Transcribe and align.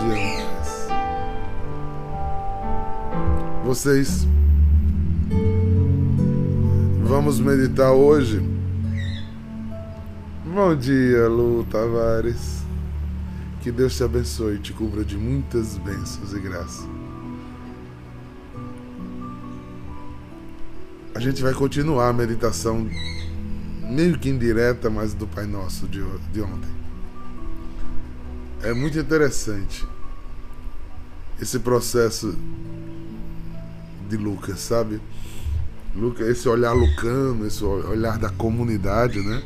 mais. 0.00 0.88
Vocês 3.64 4.26
vamos 7.04 7.38
meditar 7.40 7.92
hoje. 7.92 8.42
Bom 10.44 10.74
dia, 10.76 11.28
Lu 11.28 11.64
Tavares. 11.64 12.62
Que 13.60 13.70
Deus 13.70 13.96
te 13.96 14.02
abençoe 14.02 14.56
e 14.56 14.58
te 14.58 14.72
cubra 14.72 15.04
de 15.04 15.16
muitas 15.16 15.78
bênçãos 15.78 16.32
e 16.32 16.40
graças. 16.40 16.88
A 21.14 21.20
gente 21.20 21.42
vai 21.42 21.52
continuar 21.52 22.08
a 22.08 22.12
meditação 22.12 22.88
meio 23.88 24.18
que 24.18 24.28
indireta, 24.28 24.90
mas 24.90 25.14
do 25.14 25.26
Pai 25.26 25.46
Nosso 25.46 25.86
de 25.86 26.02
ontem. 26.02 26.81
É 28.62 28.72
muito 28.72 28.96
interessante 28.96 29.84
esse 31.40 31.58
processo 31.58 32.38
de 34.08 34.16
Lucas, 34.16 34.60
sabe? 34.60 35.00
Lucas, 35.96 36.28
esse 36.28 36.48
olhar 36.48 36.72
lucano, 36.72 37.44
esse 37.44 37.64
olhar 37.64 38.18
da 38.18 38.30
comunidade, 38.30 39.20
né? 39.20 39.42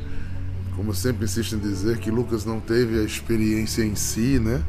Como 0.77 0.91
eu 0.91 0.95
sempre 0.95 1.25
insisto 1.25 1.57
em 1.57 1.59
dizer, 1.59 1.97
que 1.97 2.11
Lucas 2.11 2.45
não 2.45 2.61
teve 2.61 3.01
a 3.01 3.05
experiência 3.05 3.83
em 3.83 3.95
si, 3.95 4.39
né? 4.39 4.63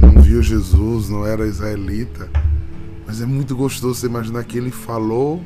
Não 0.00 0.22
viu 0.22 0.42
Jesus, 0.42 1.10
não 1.10 1.26
era 1.26 1.46
israelita. 1.46 2.26
Mas 3.06 3.20
é 3.20 3.26
muito 3.26 3.54
gostoso 3.54 4.00
você 4.00 4.06
imaginar 4.06 4.44
que 4.44 4.56
ele 4.56 4.70
falou 4.70 5.44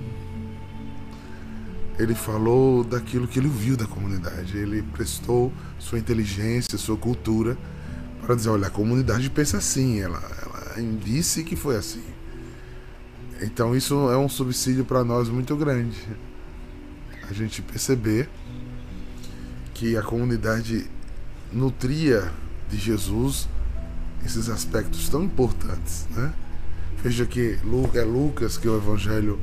ele 1.98 2.14
falou 2.14 2.82
daquilo 2.82 3.28
que 3.28 3.38
ele 3.38 3.48
viu 3.48 3.76
da 3.76 3.86
comunidade. 3.86 4.56
Ele 4.56 4.82
prestou 4.82 5.52
sua 5.78 5.98
inteligência, 5.98 6.78
sua 6.78 6.96
cultura 6.96 7.56
para 8.32 8.36
dizer, 8.36 8.48
olha, 8.48 8.68
a 8.68 8.70
comunidade 8.70 9.28
pensa 9.28 9.58
assim, 9.58 10.00
ela, 10.00 10.22
ela 10.42 10.96
disse 10.96 11.44
que 11.44 11.54
foi 11.54 11.76
assim. 11.76 12.02
Então 13.42 13.76
isso 13.76 14.10
é 14.10 14.16
um 14.16 14.28
subsídio 14.28 14.86
para 14.86 15.04
nós 15.04 15.28
muito 15.28 15.54
grande. 15.54 15.98
A 17.28 17.32
gente 17.34 17.60
perceber 17.60 18.30
que 19.74 19.98
a 19.98 20.02
comunidade 20.02 20.90
nutria 21.52 22.32
de 22.70 22.78
Jesus 22.78 23.48
esses 24.24 24.48
aspectos 24.48 25.08
tão 25.10 25.24
importantes, 25.24 26.06
né? 26.10 26.32
Veja 27.02 27.26
que 27.26 27.58
é 27.94 28.02
Lucas 28.02 28.56
que 28.56 28.66
é 28.66 28.70
o 28.70 28.76
evangelho 28.78 29.38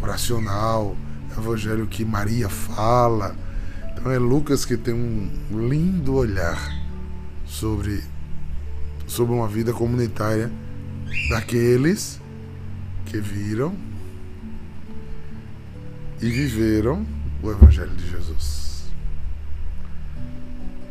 oracional, 0.00 0.96
evangelho 1.36 1.86
que 1.86 2.06
Maria 2.06 2.48
fala. 2.48 3.36
Então 3.92 4.10
é 4.10 4.18
Lucas 4.18 4.64
que 4.64 4.78
tem 4.78 4.94
um 4.94 5.68
lindo 5.68 6.14
olhar 6.14 6.84
sobre, 7.44 8.02
sobre 9.06 9.34
uma 9.34 9.48
vida 9.48 9.72
comunitária 9.72 10.50
daqueles 11.30 12.20
que 13.06 13.18
viram 13.18 13.74
e 16.20 16.28
viveram 16.30 17.06
o 17.42 17.50
Evangelho 17.50 17.94
de 17.94 18.10
Jesus. 18.10 18.84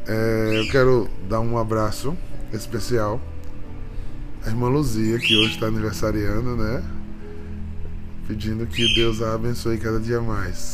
É, 0.08 0.59
eu 0.59 0.72
quero 0.72 1.09
dar 1.30 1.39
um 1.39 1.58
abraço 1.58 2.16
especial 2.52 3.22
à 4.45 4.50
irmã 4.50 4.67
Luzia, 4.67 5.17
que 5.17 5.36
hoje 5.38 5.55
está 5.55 5.67
aniversariando, 5.67 6.55
né? 6.55 6.83
pedindo 8.27 8.66
que 8.66 8.94
Deus 8.95 9.22
a 9.22 9.33
abençoe 9.33 9.77
cada 9.77 10.00
dia 10.00 10.22
mais. 10.22 10.73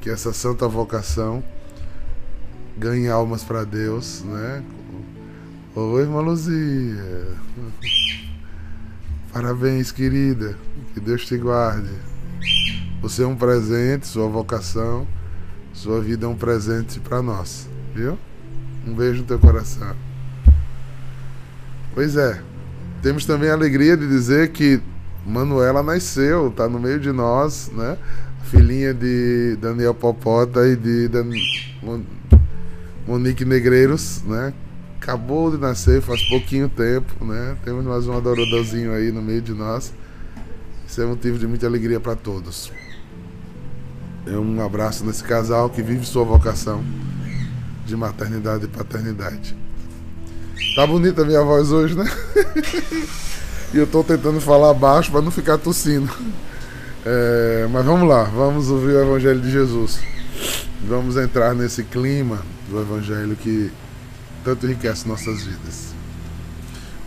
Que 0.00 0.10
essa 0.10 0.32
santa 0.32 0.66
vocação 0.66 1.42
ganhe 2.76 3.08
almas 3.08 3.44
para 3.44 3.64
Deus, 3.64 4.22
né? 4.22 4.62
Oi, 5.72 6.02
irmã 6.02 6.20
Luzia. 6.20 7.28
Parabéns, 9.32 9.92
querida. 9.92 10.56
Que 10.92 10.98
Deus 10.98 11.24
te 11.24 11.38
guarde. 11.38 11.92
Você 13.00 13.22
é 13.22 13.26
um 13.26 13.36
presente, 13.36 14.08
sua 14.08 14.26
vocação, 14.26 15.06
sua 15.72 16.00
vida 16.00 16.26
é 16.26 16.28
um 16.28 16.34
presente 16.34 16.98
para 16.98 17.22
nós, 17.22 17.68
viu? 17.94 18.18
Um 18.84 18.92
beijo 18.92 19.20
no 19.20 19.28
teu 19.28 19.38
coração. 19.38 19.94
Pois 21.94 22.16
é. 22.16 22.42
Temos 23.00 23.24
também 23.24 23.48
a 23.48 23.52
alegria 23.52 23.96
de 23.96 24.08
dizer 24.08 24.50
que 24.50 24.82
Manuela 25.24 25.84
nasceu, 25.84 26.50
tá 26.50 26.68
no 26.68 26.80
meio 26.80 26.98
de 26.98 27.12
nós, 27.12 27.70
né? 27.72 27.96
Filhinha 28.42 28.92
de 28.92 29.56
Daniel 29.60 29.94
Popota 29.94 30.66
e 30.66 30.74
de 30.74 31.06
Dan... 31.06 31.30
Monique 33.06 33.44
Negreiros, 33.44 34.24
né? 34.24 34.52
Acabou 35.10 35.50
de 35.50 35.56
nascer 35.56 36.00
faz 36.00 36.22
pouquinho 36.28 36.68
tempo, 36.68 37.24
né? 37.24 37.56
Temos 37.64 37.84
mais 37.84 38.06
um 38.06 38.16
adoradorzinho 38.16 38.94
aí 38.94 39.10
no 39.10 39.20
meio 39.20 39.42
de 39.42 39.52
nós. 39.52 39.92
Isso 40.86 41.02
é 41.02 41.04
motivo 41.04 41.36
de 41.36 41.48
muita 41.48 41.66
alegria 41.66 41.98
para 41.98 42.14
todos. 42.14 42.70
É 44.24 44.36
um 44.38 44.64
abraço 44.64 45.04
nesse 45.04 45.24
casal 45.24 45.68
que 45.68 45.82
vive 45.82 46.06
sua 46.06 46.22
vocação 46.22 46.80
de 47.84 47.96
maternidade 47.96 48.66
e 48.66 48.68
paternidade. 48.68 49.56
Tá 50.76 50.86
bonita 50.86 51.22
a 51.22 51.24
minha 51.24 51.42
voz 51.42 51.72
hoje, 51.72 51.96
né? 51.96 52.04
E 53.74 53.78
eu 53.78 53.84
estou 53.84 54.04
tentando 54.04 54.40
falar 54.40 54.74
baixo 54.74 55.10
para 55.10 55.22
não 55.22 55.32
ficar 55.32 55.58
tossindo. 55.58 56.08
É, 57.04 57.68
mas 57.68 57.84
vamos 57.84 58.08
lá, 58.08 58.22
vamos 58.24 58.70
ouvir 58.70 58.92
o 58.92 59.02
Evangelho 59.02 59.40
de 59.40 59.50
Jesus. 59.50 59.98
Vamos 60.86 61.16
entrar 61.16 61.52
nesse 61.52 61.82
clima 61.82 62.42
do 62.68 62.80
Evangelho 62.80 63.34
que 63.34 63.72
tanto 64.44 64.66
enriquece 64.66 65.08
nossas 65.08 65.42
vidas. 65.42 65.94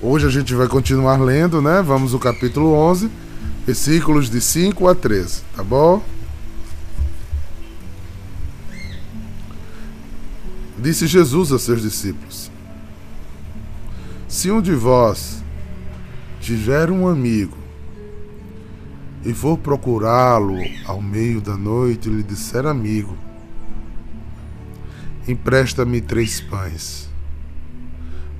Hoje 0.01 0.27
a 0.27 0.29
gente 0.29 0.53
vai 0.53 0.67
continuar 0.67 1.17
lendo, 1.17 1.61
né? 1.61 1.81
Vamos 1.81 2.13
ao 2.13 2.19
capítulo 2.19 2.73
11, 2.73 3.09
versículos 3.65 4.29
de 4.29 4.41
5 4.41 4.87
a 4.87 4.93
13, 4.93 5.41
tá 5.55 5.63
bom? 5.63 6.03
Disse 10.77 11.07
Jesus 11.07 11.53
a 11.53 11.59
seus 11.59 11.81
discípulos: 11.81 12.51
Se 14.27 14.51
um 14.51 14.61
de 14.61 14.75
vós 14.75 15.41
tiver 16.41 16.91
um 16.91 17.07
amigo 17.07 17.57
e 19.23 19.33
for 19.33 19.57
procurá-lo 19.57 20.57
ao 20.85 21.01
meio 21.01 21.39
da 21.39 21.55
noite 21.55 22.09
e 22.09 22.11
lhe 22.11 22.23
disser 22.23 22.65
amigo, 22.65 23.17
empresta-me 25.25 26.01
três 26.01 26.41
pães, 26.41 27.09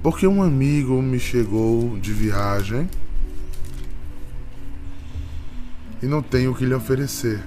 porque 0.03 0.27
um 0.27 0.43
amigo 0.43 1.01
me 1.01 1.17
chegou 1.17 1.97
de 1.97 2.11
viagem 2.11 2.89
e 6.01 6.05
não 6.05 6.21
tenho 6.21 6.51
o 6.51 6.55
que 6.55 6.65
lhe 6.65 6.73
oferecer. 6.73 7.41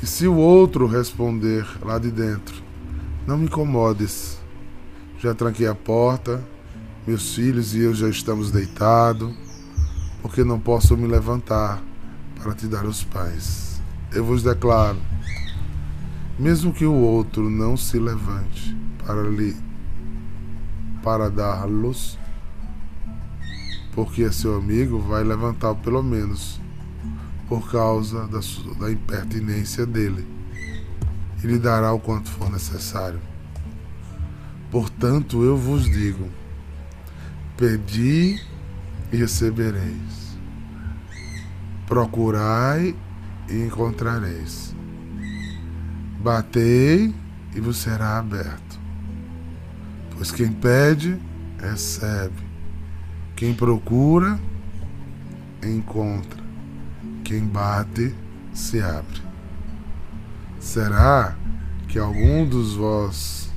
E 0.00 0.06
se 0.06 0.28
o 0.28 0.36
outro 0.36 0.86
responder 0.86 1.66
lá 1.84 1.98
de 1.98 2.12
dentro, 2.12 2.62
não 3.26 3.36
me 3.36 3.46
incomodes, 3.46 4.38
já 5.18 5.34
tranquei 5.34 5.66
a 5.66 5.74
porta 5.74 6.42
meus 7.04 7.34
filhos 7.34 7.74
e 7.74 7.80
eu 7.80 7.92
já 7.92 8.08
estamos 8.08 8.52
deitados, 8.52 9.34
porque 10.22 10.44
não 10.44 10.60
posso 10.60 10.96
me 10.96 11.08
levantar 11.08 11.82
para 12.40 12.54
te 12.54 12.68
dar 12.68 12.84
os 12.84 13.02
pais. 13.02 13.82
Eu 14.12 14.24
vos 14.24 14.44
declaro, 14.44 14.98
mesmo 16.38 16.72
que 16.72 16.86
o 16.86 16.94
outro 16.94 17.50
não 17.50 17.76
se 17.76 17.98
levante 17.98 18.76
para 19.04 19.22
lhe 19.22 19.69
para 21.02 21.30
dar-los, 21.30 22.18
porque 23.92 24.30
seu 24.32 24.56
amigo, 24.56 24.98
vai 25.00 25.24
levantar 25.24 25.74
pelo 25.76 26.02
menos 26.02 26.60
por 27.48 27.70
causa 27.70 28.28
da, 28.28 28.40
da 28.78 28.92
impertinência 28.92 29.84
dele 29.84 30.26
e 31.42 31.46
lhe 31.46 31.58
dará 31.58 31.92
o 31.92 31.98
quanto 31.98 32.30
for 32.30 32.50
necessário. 32.50 33.20
Portanto, 34.70 35.42
eu 35.42 35.56
vos 35.56 35.84
digo: 35.84 36.28
Pedi 37.56 38.40
e 39.12 39.16
recebereis. 39.16 40.38
Procurai 41.86 42.94
e 43.48 43.64
encontrareis. 43.64 44.74
Batei 46.20 47.12
e 47.54 47.60
vos 47.60 47.78
será 47.78 48.18
aberto. 48.18 48.69
Pois 50.20 50.30
quem 50.30 50.52
pede, 50.52 51.18
recebe. 51.58 52.42
Quem 53.34 53.54
procura, 53.54 54.38
encontra. 55.64 56.38
Quem 57.24 57.46
bate, 57.46 58.14
se 58.52 58.82
abre. 58.82 59.22
Será 60.58 61.34
que 61.88 61.98
algum 61.98 62.46
dos 62.46 62.74
vós 62.74 63.50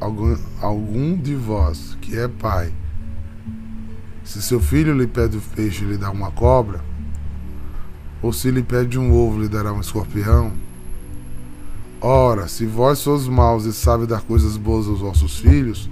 algum, 0.00 0.38
algum 0.58 1.18
de 1.18 1.34
vós 1.34 1.98
que 2.00 2.16
é 2.16 2.26
pai, 2.26 2.72
se 4.24 4.40
seu 4.40 4.58
filho 4.58 4.96
lhe 4.96 5.06
pede 5.06 5.36
o 5.36 5.42
peixe, 5.54 5.84
lhe 5.84 5.98
dá 5.98 6.10
uma 6.10 6.30
cobra, 6.30 6.82
ou 8.22 8.32
se 8.32 8.50
lhe 8.50 8.62
pede 8.62 8.98
um 8.98 9.12
ovo, 9.12 9.38
lhe 9.38 9.50
dará 9.50 9.70
um 9.70 9.80
escorpião? 9.80 10.50
Ora, 12.04 12.48
se 12.48 12.66
vós 12.66 12.98
sois 12.98 13.28
maus 13.28 13.64
e 13.64 13.72
sabe 13.72 14.06
dar 14.06 14.22
coisas 14.22 14.56
boas 14.56 14.88
aos 14.88 14.98
vossos 14.98 15.38
filhos, 15.38 15.88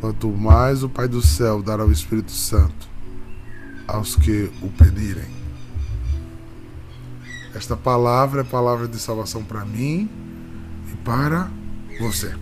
quanto 0.00 0.26
mais 0.30 0.82
o 0.82 0.88
Pai 0.88 1.06
do 1.06 1.20
céu 1.20 1.62
dará 1.62 1.84
o 1.84 1.92
Espírito 1.92 2.32
Santo 2.32 2.88
aos 3.86 4.16
que 4.16 4.50
o 4.62 4.70
pedirem. 4.70 5.28
Esta 7.54 7.76
palavra 7.76 8.40
é 8.40 8.44
palavra 8.44 8.88
de 8.88 8.98
salvação 8.98 9.44
para 9.44 9.66
mim 9.66 10.08
e 10.90 10.96
para 11.04 11.50
você. 12.00 12.34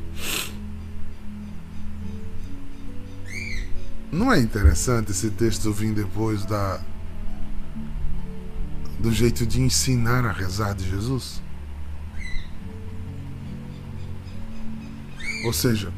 Não 4.13 4.33
é 4.33 4.39
interessante 4.39 5.11
esse 5.11 5.31
texto 5.31 5.73
vir 5.73 5.93
depois 5.93 6.45
da 6.45 6.81
do 9.01 9.13
jeito 9.13 9.45
de 9.45 9.61
ensinar 9.61 10.25
a 10.25 10.31
rezar 10.31 10.73
de 10.73 10.89
Jesus? 10.89 11.45
Ou 15.45 15.53
seja, 15.53 15.93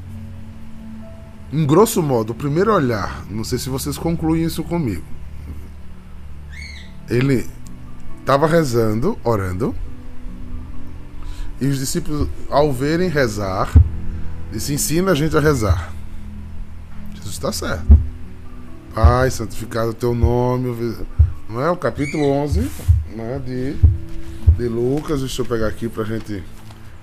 em 1.52 1.64
grosso 1.64 2.02
modo, 2.02 2.31
o 2.31 2.35
primeiro 2.35 2.73
olhar, 2.73 3.25
não 3.31 3.44
sei 3.44 3.58
se 3.58 3.70
vocês 3.70 3.96
concluem 3.96 4.44
isso 4.44 4.62
comigo. 4.62 5.05
Ele 7.08 7.49
estava 8.20 8.46
rezando, 8.46 9.19
orando, 9.25 9.75
e 11.61 11.67
os 11.67 11.79
discípulos, 11.79 12.29
ao 12.50 12.73
verem 12.73 13.08
rezar, 13.08 13.73
disse: 14.52 14.75
ensina 14.75 15.12
a 15.12 15.14
gente 15.14 15.37
a 15.37 15.40
rezar. 15.40 15.93
Jesus 17.14 17.35
está 17.35 17.50
certo. 17.50 17.99
Pai, 18.94 19.31
santificado 19.31 19.90
o 19.90 19.94
teu 19.94 20.14
nome. 20.14 20.96
Não 21.49 21.61
é 21.61 21.70
o 21.70 21.76
capítulo 21.76 22.25
11 22.25 22.70
né, 23.17 23.43
de, 23.44 23.76
de 24.56 24.69
Lucas. 24.69 25.20
Deixa 25.20 25.43
eu 25.43 25.46
pegar 25.46 25.67
aqui 25.67 25.88
para 25.88 26.02
a 26.02 26.06
gente 26.06 26.44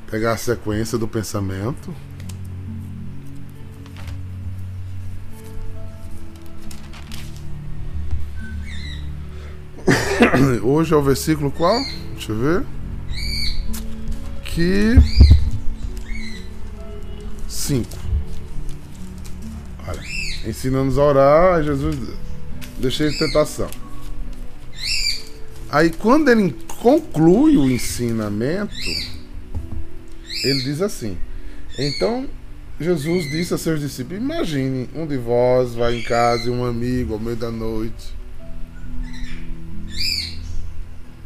pegar 0.09 0.33
a 0.33 0.37
sequência 0.37 0.97
do 0.97 1.07
pensamento. 1.07 1.93
Hoje 10.63 10.93
é 10.93 10.97
o 10.97 11.01
versículo 11.01 11.51
qual? 11.51 11.79
Deixa 12.13 12.31
eu 12.31 12.37
ver. 12.37 12.65
Que. 14.43 14.95
5. 17.47 17.89
Olha. 19.87 20.01
Ensinando-nos 20.45 20.97
a 20.97 21.03
orar, 21.03 21.63
Jesus 21.63 21.95
deixei 22.77 23.09
de 23.09 23.17
tentação. 23.17 23.69
Aí 25.69 25.89
quando 25.89 26.29
ele 26.29 26.55
conclui 26.81 27.57
o 27.57 27.69
ensinamento, 27.69 28.73
ele 30.43 30.63
diz 30.63 30.81
assim: 30.81 31.17
Então 31.77 32.27
Jesus 32.79 33.29
disse 33.31 33.53
a 33.53 33.57
seus 33.57 33.79
discípulos: 33.79 34.21
Imagine, 34.21 34.89
um 34.95 35.07
de 35.07 35.17
vós 35.17 35.73
vai 35.73 35.95
em 35.95 36.03
casa 36.03 36.47
e 36.47 36.49
um 36.49 36.65
amigo 36.65 37.13
ao 37.13 37.19
meio 37.19 37.35
da 37.35 37.49
noite 37.49 38.14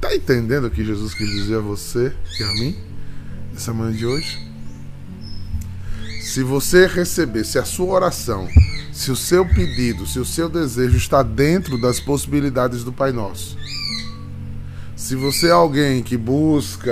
Tá 0.10 0.16
entendendo 0.16 0.66
o 0.66 0.72
que 0.72 0.84
Jesus 0.84 1.14
quis 1.14 1.30
dizer 1.30 1.58
a 1.58 1.62
você 1.62 2.12
e 2.40 2.44
a 2.44 2.54
mim 2.54 2.76
nessa 3.54 3.72
manhã 3.72 3.96
de 3.96 4.08
hoje? 4.08 4.40
Se 6.20 6.42
você 6.42 6.88
receber, 6.88 7.44
se 7.44 7.60
a 7.60 7.64
sua 7.64 7.94
oração, 7.94 8.48
se 8.92 9.12
o 9.12 9.16
seu 9.16 9.46
pedido, 9.46 10.08
se 10.08 10.18
o 10.18 10.26
seu 10.26 10.50
desejo 10.50 10.98
está 10.98 11.22
dentro 11.22 11.80
das 11.80 12.00
possibilidades 12.00 12.84
do 12.84 12.92
Pai 12.92 13.12
Nosso, 13.12 13.56
se 14.96 15.16
você 15.16 15.50
é 15.50 15.52
alguém 15.52 16.02
que 16.02 16.18
busca, 16.18 16.92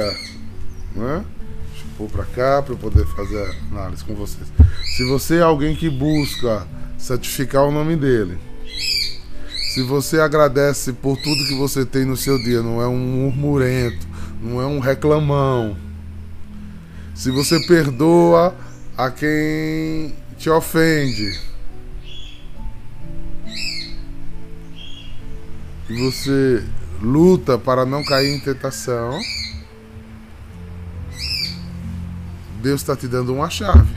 né? 0.95 1.25
Deixa 1.71 1.85
eu 1.85 1.97
pôr 1.97 2.09
para 2.11 2.25
cá 2.25 2.61
para 2.61 2.75
eu 2.75 2.77
poder 2.77 3.07
fazer 3.07 3.51
análise 3.71 4.03
com 4.03 4.13
vocês. 4.13 4.47
Se 4.95 5.03
você 5.05 5.37
é 5.37 5.41
alguém 5.41 5.75
que 5.75 5.89
busca 5.89 6.67
santificar 6.99 7.63
o 7.63 7.71
nome 7.71 7.95
dele, 7.95 8.37
se 9.77 9.83
você 9.83 10.19
agradece 10.19 10.91
por 10.91 11.15
tudo 11.17 11.45
que 11.45 11.53
você 11.53 11.85
tem 11.85 12.03
no 12.03 12.17
seu 12.17 12.41
dia, 12.41 12.63
não 12.63 12.81
é 12.81 12.87
um 12.87 12.97
murmurento, 12.97 14.07
não 14.41 14.59
é 14.59 14.65
um 14.65 14.79
reclamão. 14.79 15.77
Se 17.13 17.29
você 17.29 17.59
perdoa 17.67 18.55
a 18.97 19.11
quem 19.11 20.15
te 20.35 20.49
ofende. 20.49 21.39
E 25.87 25.93
você 25.93 26.63
luta 26.99 27.59
para 27.59 27.85
não 27.85 28.03
cair 28.03 28.33
em 28.35 28.39
tentação. 28.39 29.19
Deus 32.63 32.81
está 32.81 32.95
te 32.95 33.07
dando 33.07 33.31
uma 33.31 33.47
chave. 33.51 33.95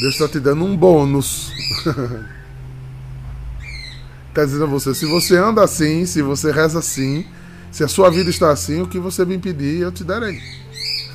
Deus 0.00 0.14
está 0.14 0.26
te 0.26 0.40
dando 0.40 0.64
um 0.64 0.76
bônus. 0.76 1.52
está 4.34 4.44
dizendo 4.44 4.64
a 4.64 4.68
você: 4.68 4.92
se 4.92 5.06
você 5.06 5.36
anda 5.36 5.62
assim, 5.62 6.04
se 6.04 6.20
você 6.20 6.50
reza 6.50 6.80
assim, 6.80 7.24
se 7.70 7.84
a 7.84 7.88
sua 7.88 8.10
vida 8.10 8.28
está 8.28 8.50
assim, 8.50 8.82
o 8.82 8.86
que 8.86 8.98
você 8.98 9.24
me 9.24 9.38
pedir, 9.38 9.80
eu 9.80 9.92
te 9.92 10.02
darei. 10.02 10.40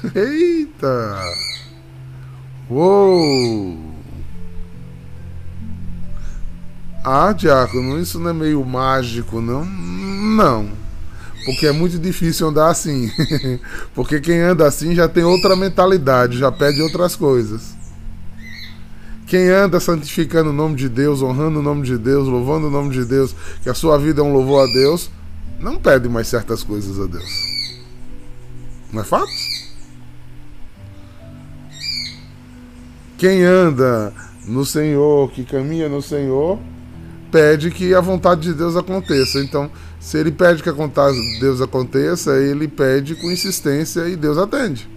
Eita! 0.16 1.22
Uou! 2.70 3.78
Ah, 7.04 7.34
diácono, 7.34 8.00
isso 8.00 8.20
não 8.20 8.30
é 8.30 8.34
meio 8.34 8.64
mágico, 8.66 9.42
não? 9.42 9.66
Não. 9.66 10.70
Porque 11.46 11.66
é 11.66 11.72
muito 11.72 11.98
difícil 11.98 12.48
andar 12.48 12.70
assim. 12.70 13.12
Porque 13.96 14.20
quem 14.20 14.40
anda 14.40 14.68
assim 14.68 14.94
já 14.94 15.08
tem 15.08 15.24
outra 15.24 15.56
mentalidade, 15.56 16.38
já 16.38 16.52
pede 16.52 16.82
outras 16.82 17.16
coisas. 17.16 17.79
Quem 19.30 19.48
anda 19.48 19.80
santificando 19.80 20.50
o 20.50 20.54
nome 20.54 20.76
de 20.76 20.90
Deus, 20.90 21.22
honrando 21.22 21.60
o 21.60 21.62
nome 21.62 21.84
de 21.84 22.00
Deus, 22.00 22.28
louvando 22.28 22.66
o 22.66 22.72
nome 22.72 22.90
de 22.90 23.06
Deus, 23.06 23.36
que 23.62 23.70
a 23.70 23.76
sua 23.76 23.96
vida 24.00 24.22
é 24.22 24.24
um 24.24 24.34
louvor 24.34 24.68
a 24.68 24.74
Deus, 24.74 25.12
não 25.60 25.78
pede 25.78 26.10
mais 26.10 26.28
certas 26.28 26.64
coisas 26.64 27.00
a 27.00 27.06
Deus. 27.06 27.30
Não 28.92 29.02
é 29.02 29.04
fato? 29.04 29.30
Quem 33.20 33.44
anda 33.44 34.12
no 34.48 34.66
Senhor, 34.66 35.30
que 35.30 35.46
caminha 35.46 35.88
no 35.88 36.02
Senhor, 36.02 36.58
pede 37.32 37.70
que 37.70 37.94
a 37.94 38.02
vontade 38.02 38.42
de 38.42 38.54
Deus 38.56 38.76
aconteça. 38.76 39.40
Então, 39.44 39.70
se 40.00 40.18
ele 40.18 40.32
pede 40.32 40.64
que 40.64 40.70
a 40.70 40.74
vontade 40.74 41.16
de 41.16 41.40
Deus 41.40 41.62
aconteça, 41.62 42.36
ele 42.40 42.68
pede 42.68 43.14
com 43.14 43.30
insistência 43.30 44.10
e 44.10 44.16
Deus 44.16 44.40
atende. 44.40 44.90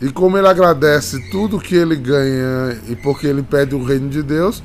E 0.00 0.10
como 0.10 0.38
ele 0.38 0.48
agradece 0.48 1.20
tudo 1.30 1.60
que 1.60 1.74
ele 1.74 1.94
ganha 1.94 2.80
e 2.88 2.96
porque 2.96 3.26
ele 3.26 3.42
pede 3.42 3.74
o 3.74 3.84
reino 3.84 4.08
de 4.08 4.22
Deus, 4.22 4.62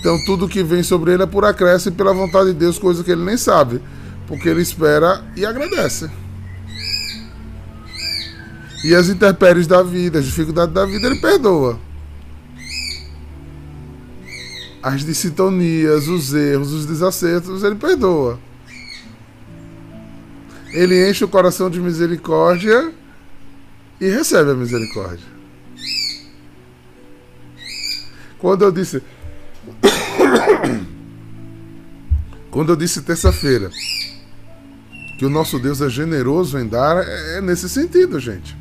então 0.00 0.18
tudo 0.26 0.48
que 0.48 0.62
vem 0.64 0.82
sobre 0.82 1.12
ele 1.12 1.22
é 1.22 1.26
por 1.26 1.44
acréscimo 1.44 1.94
pela 1.94 2.12
vontade 2.12 2.48
de 2.48 2.54
Deus, 2.54 2.80
coisa 2.80 3.04
que 3.04 3.12
ele 3.12 3.24
nem 3.24 3.36
sabe, 3.36 3.80
porque 4.26 4.48
ele 4.48 4.60
espera 4.60 5.24
e 5.36 5.46
agradece. 5.46 6.10
E 8.84 8.92
as 8.96 9.08
intempéries 9.08 9.68
da 9.68 9.80
vida, 9.84 10.18
as 10.18 10.24
dificuldades 10.24 10.74
da 10.74 10.84
vida, 10.84 11.06
ele 11.06 11.20
perdoa. 11.20 11.78
As 14.82 15.04
dissintonias, 15.04 16.08
os 16.08 16.34
erros, 16.34 16.72
os 16.72 16.86
desacertos, 16.86 17.62
ele 17.62 17.76
perdoa. 17.76 18.40
Ele 20.72 21.08
enche 21.08 21.24
o 21.24 21.28
coração 21.28 21.70
de 21.70 21.78
misericórdia 21.78 22.92
e 24.02 24.10
recebe 24.10 24.50
a 24.50 24.54
misericórdia. 24.54 25.24
Quando 28.36 28.64
eu 28.64 28.72
disse. 28.72 29.00
Quando 32.50 32.72
eu 32.72 32.76
disse 32.76 33.00
terça-feira 33.02 33.70
que 35.18 35.24
o 35.24 35.30
nosso 35.30 35.56
Deus 35.60 35.80
é 35.80 35.88
generoso 35.88 36.58
em 36.58 36.66
dar, 36.66 36.96
é, 37.06 37.38
é 37.38 37.40
nesse 37.40 37.68
sentido, 37.68 38.18
gente. 38.18 38.56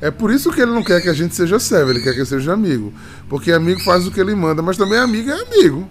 É 0.00 0.10
por 0.10 0.32
isso 0.32 0.50
que 0.50 0.60
ele 0.60 0.72
não 0.72 0.82
quer 0.82 1.00
que 1.00 1.08
a 1.08 1.14
gente 1.14 1.36
seja 1.36 1.60
servo, 1.60 1.92
ele 1.92 2.02
quer 2.02 2.12
que 2.12 2.24
seja 2.24 2.52
amigo. 2.52 2.92
Porque 3.28 3.52
amigo 3.52 3.80
faz 3.84 4.08
o 4.08 4.10
que 4.10 4.20
ele 4.20 4.34
manda, 4.34 4.60
mas 4.60 4.76
também 4.76 4.98
amigo 4.98 5.30
é 5.30 5.40
amigo. 5.40 5.88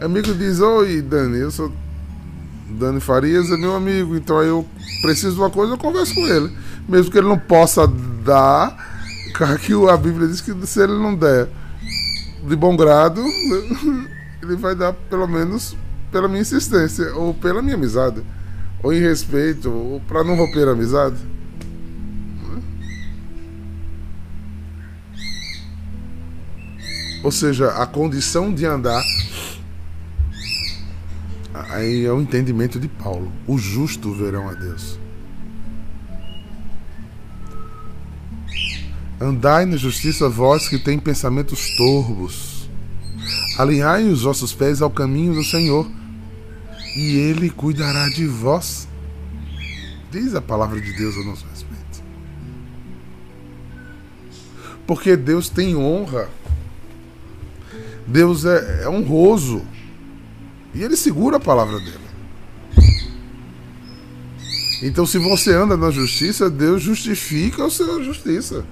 Amigo 0.00 0.32
diz: 0.34 0.60
Oi, 0.60 1.02
Dani, 1.02 1.40
eu 1.40 1.50
sou 1.50 1.72
Dani 2.70 3.00
Farias, 3.00 3.50
é 3.50 3.56
meu 3.56 3.74
amigo, 3.74 4.14
então 4.14 4.40
eu 4.40 4.64
preciso 5.02 5.34
de 5.34 5.40
uma 5.40 5.50
coisa, 5.50 5.72
eu 5.72 5.78
converso 5.78 6.14
com 6.14 6.24
ele 6.28 6.52
mesmo 6.88 7.12
que 7.12 7.18
ele 7.18 7.28
não 7.28 7.38
possa 7.38 7.86
dar, 7.86 8.76
que 9.64 9.72
a 9.88 9.96
Bíblia 9.96 10.26
diz 10.26 10.40
que 10.40 10.54
se 10.66 10.82
ele 10.82 10.94
não 10.94 11.14
der 11.14 11.48
de 12.42 12.56
bom 12.56 12.74
grado, 12.76 13.22
ele 14.42 14.56
vai 14.56 14.74
dar 14.74 14.92
pelo 14.92 15.28
menos 15.28 15.76
pela 16.10 16.26
minha 16.26 16.40
insistência, 16.40 17.14
ou 17.14 17.34
pela 17.34 17.60
minha 17.60 17.74
amizade, 17.74 18.22
ou 18.82 18.92
em 18.92 19.00
respeito, 19.00 19.70
ou 19.70 20.00
para 20.00 20.24
não 20.24 20.34
romper 20.34 20.66
a 20.66 20.72
amizade. 20.72 21.16
Ou 27.22 27.32
seja, 27.32 27.70
a 27.72 27.84
condição 27.84 28.54
de 28.54 28.64
andar. 28.64 29.02
Aí 31.70 32.06
é 32.06 32.12
o 32.12 32.20
entendimento 32.20 32.78
de 32.78 32.88
Paulo. 32.88 33.30
O 33.46 33.58
justo 33.58 34.14
verão 34.14 34.48
a 34.48 34.54
Deus. 34.54 34.98
Andai 39.20 39.64
na 39.64 39.76
justiça, 39.76 40.28
vós 40.28 40.68
que 40.68 40.78
tem 40.78 40.98
pensamentos 40.98 41.76
torvos. 41.76 42.68
Alinhai 43.58 44.08
os 44.08 44.22
vossos 44.22 44.52
pés 44.52 44.80
ao 44.80 44.90
caminho 44.90 45.34
do 45.34 45.42
Senhor, 45.42 45.90
e 46.96 47.16
Ele 47.16 47.50
cuidará 47.50 48.08
de 48.10 48.26
vós. 48.26 48.86
Diz 50.10 50.34
a 50.34 50.40
palavra 50.40 50.80
de 50.80 50.92
Deus 50.92 51.16
a 51.16 51.24
nosso 51.24 51.44
respeito. 51.50 52.02
Porque 54.86 55.16
Deus 55.16 55.48
tem 55.48 55.76
honra. 55.76 56.30
Deus 58.06 58.44
é, 58.44 58.84
é 58.84 58.88
honroso. 58.88 59.66
E 60.72 60.82
Ele 60.82 60.96
segura 60.96 61.38
a 61.38 61.40
palavra 61.40 61.78
dele. 61.80 62.08
Então, 64.80 65.04
se 65.04 65.18
você 65.18 65.52
anda 65.52 65.76
na 65.76 65.90
justiça, 65.90 66.48
Deus 66.48 66.82
justifica 66.82 67.66
a 67.66 67.70
sua 67.70 68.02
justiça. 68.02 68.64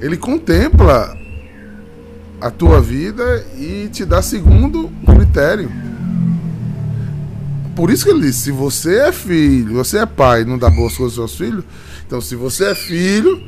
Ele 0.00 0.16
contempla 0.16 1.16
a 2.40 2.50
tua 2.50 2.80
vida 2.80 3.46
e 3.58 3.88
te 3.92 4.04
dá 4.04 4.22
segundo 4.22 4.90
critério. 5.04 5.70
Por 7.76 7.90
isso 7.90 8.04
que 8.04 8.10
ele 8.10 8.22
disse: 8.22 8.44
se 8.44 8.50
você 8.50 8.98
é 8.98 9.12
filho, 9.12 9.74
você 9.74 9.98
é 9.98 10.06
pai, 10.06 10.44
não 10.44 10.58
dá 10.58 10.68
boas 10.70 10.96
coisas 10.96 11.18
aos 11.18 11.36
seus 11.36 11.48
filhos. 11.48 11.64
Então, 12.06 12.20
se 12.20 12.34
você 12.34 12.70
é 12.70 12.74
filho, 12.74 13.42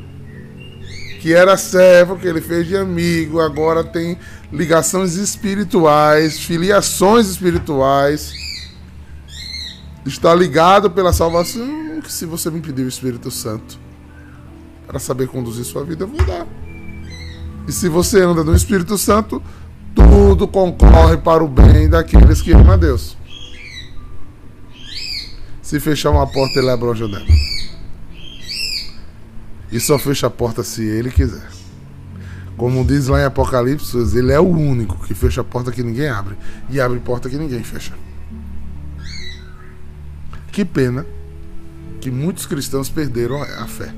que 1.19 1.33
era 1.33 1.55
servo, 1.57 2.17
que 2.17 2.27
ele 2.27 2.41
fez 2.41 2.67
de 2.67 2.75
amigo, 2.75 3.39
agora 3.39 3.83
tem 3.83 4.17
ligações 4.51 5.15
espirituais, 5.15 6.39
filiações 6.39 7.27
espirituais, 7.29 8.33
está 10.05 10.33
ligado 10.35 10.91
pela 10.91 11.13
salvação, 11.13 12.01
se 12.07 12.25
você 12.25 12.49
me 12.49 12.59
pedir 12.59 12.83
o 12.83 12.87
Espírito 12.87 13.31
Santo, 13.31 13.79
para 14.87 14.99
saber 14.99 15.27
conduzir 15.27 15.65
sua 15.65 15.83
vida, 15.83 16.03
eu 16.03 16.07
vou 16.07 16.25
dar. 16.25 16.47
E 17.67 17.71
se 17.71 17.87
você 17.87 18.21
anda 18.21 18.43
no 18.43 18.55
Espírito 18.55 18.97
Santo, 18.97 19.41
tudo 19.95 20.47
concorre 20.47 21.17
para 21.17 21.43
o 21.43 21.47
bem 21.47 21.89
daqueles 21.89 22.41
que 22.41 22.51
amam 22.51 22.71
a 22.73 22.77
Deus. 22.77 23.17
Se 25.61 25.79
fechar 25.79 26.11
uma 26.11 26.27
porta, 26.27 26.59
ele 26.59 26.69
abre 26.69 26.85
uma 26.85 26.95
janela. 26.95 27.25
E 29.71 29.79
só 29.79 29.97
fecha 29.97 30.27
a 30.27 30.29
porta 30.29 30.63
se 30.63 30.83
ele 30.83 31.09
quiser. 31.09 31.47
Como 32.55 32.85
diz 32.85 33.07
lá 33.07 33.21
em 33.21 33.25
Apocalipse, 33.25 33.97
ele 34.15 34.31
é 34.31 34.39
o 34.39 34.47
único 34.47 35.03
que 35.03 35.15
fecha 35.15 35.41
a 35.41 35.43
porta 35.43 35.71
que 35.71 35.81
ninguém 35.81 36.09
abre 36.09 36.37
e 36.69 36.79
abre 36.79 36.99
porta 36.99 37.29
que 37.29 37.37
ninguém 37.37 37.63
fecha. 37.63 37.93
Que 40.51 40.63
pena 40.63 41.05
que 41.99 42.11
muitos 42.11 42.45
cristãos 42.45 42.89
perderam 42.89 43.41
a 43.41 43.65
fé. 43.65 43.91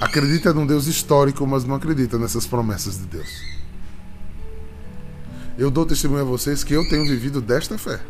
Acredita 0.00 0.52
num 0.52 0.66
Deus 0.66 0.86
histórico, 0.86 1.46
mas 1.46 1.64
não 1.64 1.74
acredita 1.74 2.18
nessas 2.18 2.46
promessas 2.46 2.98
de 2.98 3.06
Deus. 3.06 3.42
Eu 5.56 5.70
dou 5.70 5.84
testemunho 5.84 6.22
a 6.22 6.24
vocês 6.24 6.62
que 6.62 6.72
eu 6.72 6.88
tenho 6.88 7.04
vivido 7.04 7.40
desta 7.40 7.76
fé. 7.76 8.00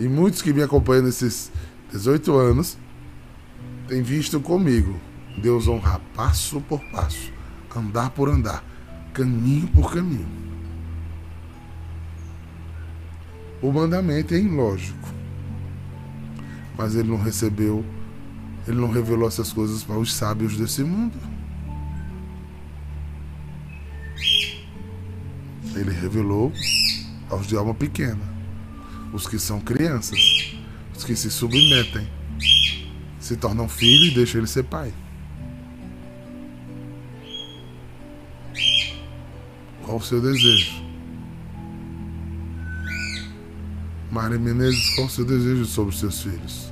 E 0.00 0.08
muitos 0.08 0.42
que 0.42 0.52
me 0.52 0.62
acompanham 0.62 1.04
nesses 1.04 1.52
18 1.92 2.34
anos 2.34 2.76
têm 3.86 4.02
visto 4.02 4.40
comigo 4.40 4.98
Deus 5.40 5.68
honrar 5.68 6.00
passo 6.14 6.60
por 6.62 6.80
passo, 6.90 7.30
andar 7.76 8.10
por 8.10 8.28
andar, 8.28 8.64
caminho 9.12 9.68
por 9.68 9.92
caminho. 9.92 10.26
O 13.62 13.70
mandamento 13.70 14.34
é 14.34 14.38
ilógico 14.38 15.19
mas 16.80 16.96
ele 16.96 17.10
não 17.10 17.22
recebeu, 17.22 17.84
ele 18.66 18.78
não 18.78 18.90
revelou 18.90 19.28
essas 19.28 19.52
coisas 19.52 19.84
para 19.84 19.98
os 19.98 20.14
sábios 20.14 20.56
desse 20.56 20.82
mundo. 20.82 21.14
Ele 25.76 25.90
revelou 25.90 26.50
aos 27.28 27.46
de 27.46 27.54
alma 27.54 27.74
pequena, 27.74 28.26
os 29.12 29.26
que 29.26 29.38
são 29.38 29.60
crianças, 29.60 30.18
os 30.96 31.04
que 31.04 31.14
se 31.14 31.30
submetem, 31.30 32.08
se 33.18 33.36
tornam 33.36 33.68
filhos 33.68 34.12
e 34.12 34.14
deixam 34.14 34.40
ele 34.40 34.46
ser 34.46 34.62
pai. 34.62 34.90
Qual 39.84 39.98
o 39.98 40.02
seu 40.02 40.18
desejo? 40.18 40.82
Maria 44.10 44.38
Menezes, 44.38 44.94
qual 44.94 45.06
o 45.06 45.10
seu 45.10 45.26
desejo 45.26 45.66
sobre 45.66 45.94
os 45.94 46.00
seus 46.00 46.22
filhos? 46.22 46.69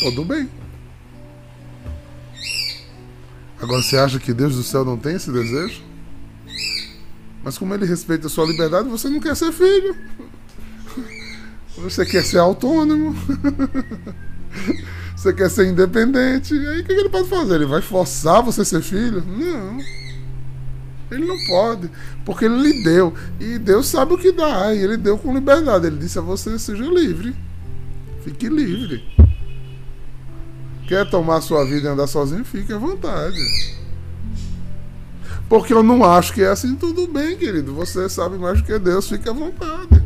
Tudo 0.00 0.24
bem. 0.24 0.48
Agora 3.60 3.82
você 3.82 3.96
acha 3.96 4.18
que 4.18 4.34
Deus 4.34 4.54
do 4.54 4.62
céu 4.62 4.84
não 4.84 4.98
tem 4.98 5.16
esse 5.16 5.30
desejo? 5.30 5.82
Mas 7.42 7.56
como 7.56 7.72
ele 7.74 7.86
respeita 7.86 8.26
a 8.26 8.30
sua 8.30 8.46
liberdade, 8.46 8.88
você 8.88 9.08
não 9.08 9.20
quer 9.20 9.36
ser 9.36 9.52
filho. 9.52 9.96
Você 11.78 12.04
quer 12.04 12.24
ser 12.24 12.38
autônomo. 12.38 13.14
Você 15.16 15.32
quer 15.32 15.50
ser 15.50 15.66
independente. 15.66 16.54
Aí 16.54 16.80
o 16.80 16.84
que 16.84 16.92
ele 16.92 17.08
pode 17.08 17.28
fazer? 17.28 17.54
Ele 17.54 17.66
vai 17.66 17.80
forçar 17.80 18.42
você 18.42 18.62
a 18.62 18.64
ser 18.64 18.82
filho? 18.82 19.24
Não. 19.24 19.78
Ele 21.10 21.24
não 21.24 21.36
pode. 21.46 21.90
Porque 22.24 22.44
ele 22.44 22.60
lhe 22.60 22.84
deu. 22.84 23.14
E 23.40 23.58
Deus 23.58 23.86
sabe 23.86 24.14
o 24.14 24.18
que 24.18 24.32
dá. 24.32 24.74
E 24.74 24.78
ele 24.78 24.96
deu 24.96 25.16
com 25.16 25.34
liberdade. 25.34 25.86
Ele 25.86 25.98
disse 25.98 26.18
a 26.18 26.22
você: 26.22 26.58
seja 26.58 26.84
livre. 26.84 27.34
Fique 28.24 28.48
livre. 28.48 29.15
Quer 30.86 31.08
tomar 31.10 31.40
sua 31.40 31.64
vida 31.64 31.88
e 31.88 31.90
andar 31.90 32.06
sozinho? 32.06 32.44
Fique 32.44 32.72
à 32.72 32.78
vontade. 32.78 33.40
Porque 35.48 35.72
eu 35.72 35.82
não 35.82 36.04
acho 36.04 36.32
que 36.32 36.42
é 36.42 36.48
assim, 36.48 36.74
tudo 36.74 37.06
bem, 37.06 37.36
querido. 37.36 37.74
Você 37.74 38.08
sabe 38.08 38.38
mais 38.38 38.60
do 38.60 38.64
que 38.64 38.78
Deus, 38.78 39.08
fique 39.08 39.28
à 39.28 39.32
vontade. 39.32 40.04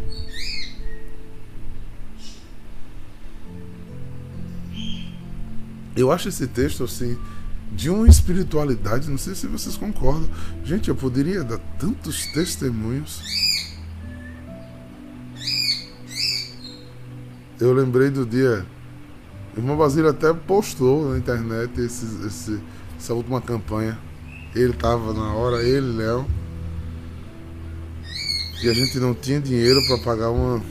Eu 5.97 6.11
acho 6.11 6.29
esse 6.29 6.47
texto 6.47 6.85
assim 6.85 7.19
de 7.73 7.91
uma 7.91 8.09
espiritualidade, 8.09 9.09
não 9.09 9.19
sei 9.19 9.35
se 9.35 9.47
vocês 9.47 9.77
concordam. 9.77 10.29
Gente, 10.65 10.89
eu 10.89 10.97
poderia 10.97 11.45
dar 11.45 11.59
tantos 11.79 12.27
testemunhos. 12.27 13.23
Eu 17.61 17.73
lembrei 17.73 18.09
do 18.09 18.25
dia 18.25 18.67
irmão 19.57 19.77
Basílio 19.77 20.11
até 20.11 20.33
postou 20.33 21.11
na 21.11 21.19
internet 21.19 21.81
esse, 21.81 22.07
esse, 22.27 22.61
essa 22.99 23.15
última 23.15 23.41
campanha. 23.41 23.99
Ele 24.55 24.73
estava 24.73 25.13
na 25.13 25.33
hora, 25.35 25.63
ele, 25.63 25.97
Léo. 25.97 26.27
E 28.63 28.69
a 28.69 28.75
gente 28.75 28.99
não 28.99 29.15
tinha 29.15 29.41
dinheiro 29.41 29.81
para 29.87 29.99
pagar 29.99 30.31
uma. 30.31 30.63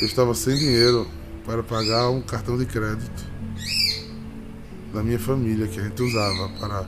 Eu 0.00 0.06
estava 0.06 0.34
sem 0.34 0.54
dinheiro 0.56 1.06
para 1.44 1.62
pagar 1.62 2.10
um 2.10 2.20
cartão 2.20 2.58
de 2.58 2.66
crédito 2.66 3.26
da 4.92 5.02
minha 5.02 5.18
família 5.18 5.66
que 5.66 5.80
a 5.80 5.84
gente 5.84 6.02
usava 6.02 6.48
para, 6.60 6.84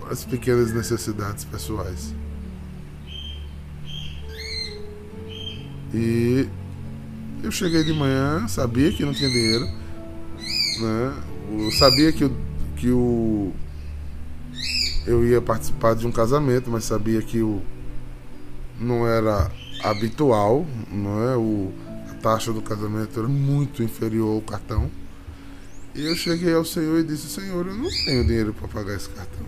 para 0.00 0.12
as 0.12 0.24
pequenas 0.24 0.72
necessidades 0.72 1.44
pessoais. 1.44 2.14
E 5.94 6.48
eu 7.42 7.50
cheguei 7.50 7.82
de 7.82 7.92
manhã, 7.92 8.46
sabia 8.46 8.92
que 8.92 9.04
não 9.04 9.12
tinha 9.12 9.28
dinheiro, 9.28 9.66
né? 10.80 11.22
Eu 11.58 11.70
sabia 11.72 12.12
que, 12.12 12.24
o, 12.24 12.36
que 12.76 12.90
o 12.90 13.52
eu 15.06 15.26
ia 15.26 15.40
participar 15.40 15.94
de 15.94 16.06
um 16.06 16.12
casamento, 16.12 16.70
mas 16.70 16.84
sabia 16.84 17.20
que 17.20 17.42
o 17.42 17.60
não 18.78 19.06
era 19.06 19.50
habitual, 19.82 20.64
não 20.90 21.22
é? 21.28 21.36
O, 21.36 21.72
a 22.10 22.14
taxa 22.14 22.52
do 22.52 22.62
casamento 22.62 23.18
era 23.18 23.28
muito 23.28 23.82
inferior 23.82 24.36
ao 24.36 24.40
cartão. 24.40 24.90
E 25.94 26.06
eu 26.06 26.14
cheguei 26.14 26.54
ao 26.54 26.64
Senhor 26.64 27.00
e 27.00 27.04
disse: 27.04 27.28
Senhor, 27.28 27.66
eu 27.66 27.74
não 27.74 27.90
tenho 28.04 28.24
dinheiro 28.24 28.54
para 28.54 28.68
pagar 28.68 28.94
esse 28.94 29.10
cartão. 29.10 29.46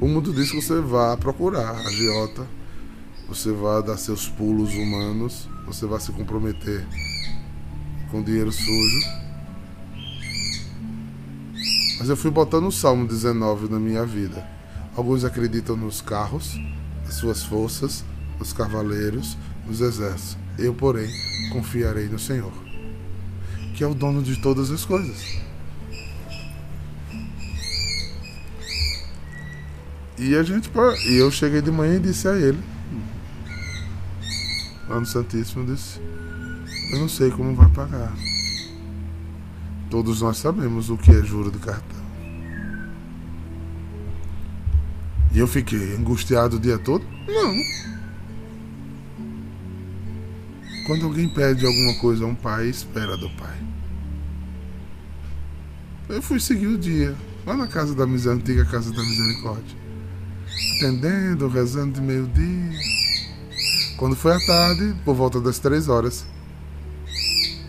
O 0.00 0.08
mundo 0.08 0.32
diz 0.32 0.50
que 0.50 0.60
você 0.60 0.80
vá 0.80 1.16
procurar 1.16 1.70
a 1.70 1.90
Giota 1.90 2.46
você 3.28 3.50
vai 3.52 3.82
dar 3.82 3.96
seus 3.96 4.28
pulos 4.28 4.74
humanos, 4.74 5.48
você 5.66 5.86
vai 5.86 6.00
se 6.00 6.12
comprometer 6.12 6.86
com 8.10 8.22
dinheiro 8.22 8.52
sujo. 8.52 9.00
Mas 11.98 12.08
eu 12.08 12.16
fui 12.16 12.30
botando 12.30 12.66
o 12.66 12.72
Salmo 12.72 13.06
19 13.06 13.68
na 13.68 13.78
minha 13.78 14.04
vida. 14.04 14.46
Alguns 14.96 15.24
acreditam 15.24 15.76
nos 15.76 16.00
carros, 16.00 16.54
nas 17.04 17.14
suas 17.14 17.42
forças, 17.42 18.04
nos 18.38 18.52
cavaleiros, 18.52 19.36
nos 19.66 19.80
exércitos. 19.80 20.36
Eu, 20.58 20.74
porém, 20.74 21.08
confiarei 21.52 22.06
no 22.06 22.18
Senhor, 22.18 22.52
que 23.74 23.82
é 23.82 23.86
o 23.86 23.94
dono 23.94 24.22
de 24.22 24.40
todas 24.40 24.70
as 24.70 24.84
coisas. 24.84 25.42
E 30.16 30.36
a 30.36 30.42
gente, 30.42 30.70
e 31.08 31.14
eu 31.16 31.30
cheguei 31.30 31.60
de 31.60 31.72
manhã 31.72 31.96
e 31.96 32.00
disse 32.00 32.28
a 32.28 32.36
ele: 32.36 32.73
lá 34.88 35.00
no 35.00 35.06
Santíssimo, 35.06 35.64
disse: 35.66 36.00
Eu 36.92 36.98
não 36.98 37.08
sei 37.08 37.30
como 37.30 37.54
vai 37.54 37.68
pagar. 37.70 38.12
Todos 39.90 40.20
nós 40.22 40.38
sabemos 40.38 40.90
o 40.90 40.96
que 40.96 41.10
é 41.10 41.22
juro 41.22 41.50
de 41.50 41.58
cartão. 41.58 42.04
E 45.32 45.38
eu 45.38 45.46
fiquei 45.46 45.96
angustiado 45.96 46.56
o 46.56 46.60
dia 46.60 46.78
todo? 46.78 47.04
Não. 47.26 47.54
Quando 50.86 51.06
alguém 51.06 51.28
pede 51.28 51.66
alguma 51.66 51.94
coisa 51.94 52.24
a 52.24 52.28
um 52.28 52.34
pai, 52.34 52.68
espera 52.68 53.16
do 53.16 53.28
pai. 53.30 53.56
Eu 56.08 56.20
fui 56.20 56.38
seguir 56.38 56.66
o 56.66 56.78
dia, 56.78 57.16
lá 57.46 57.56
na 57.56 57.66
casa 57.66 57.94
da 57.94 58.04
antiga 58.04 58.64
Casa 58.66 58.92
da 58.92 59.02
Misericórdia. 59.02 59.76
Atendendo, 60.76 61.48
rezando 61.48 61.94
de 61.94 62.00
meio-dia. 62.00 63.03
Quando 64.04 64.16
foi 64.16 64.32
à 64.32 64.38
tarde, 64.38 64.94
por 65.02 65.14
volta 65.14 65.40
das 65.40 65.58
três 65.58 65.88
horas, 65.88 66.26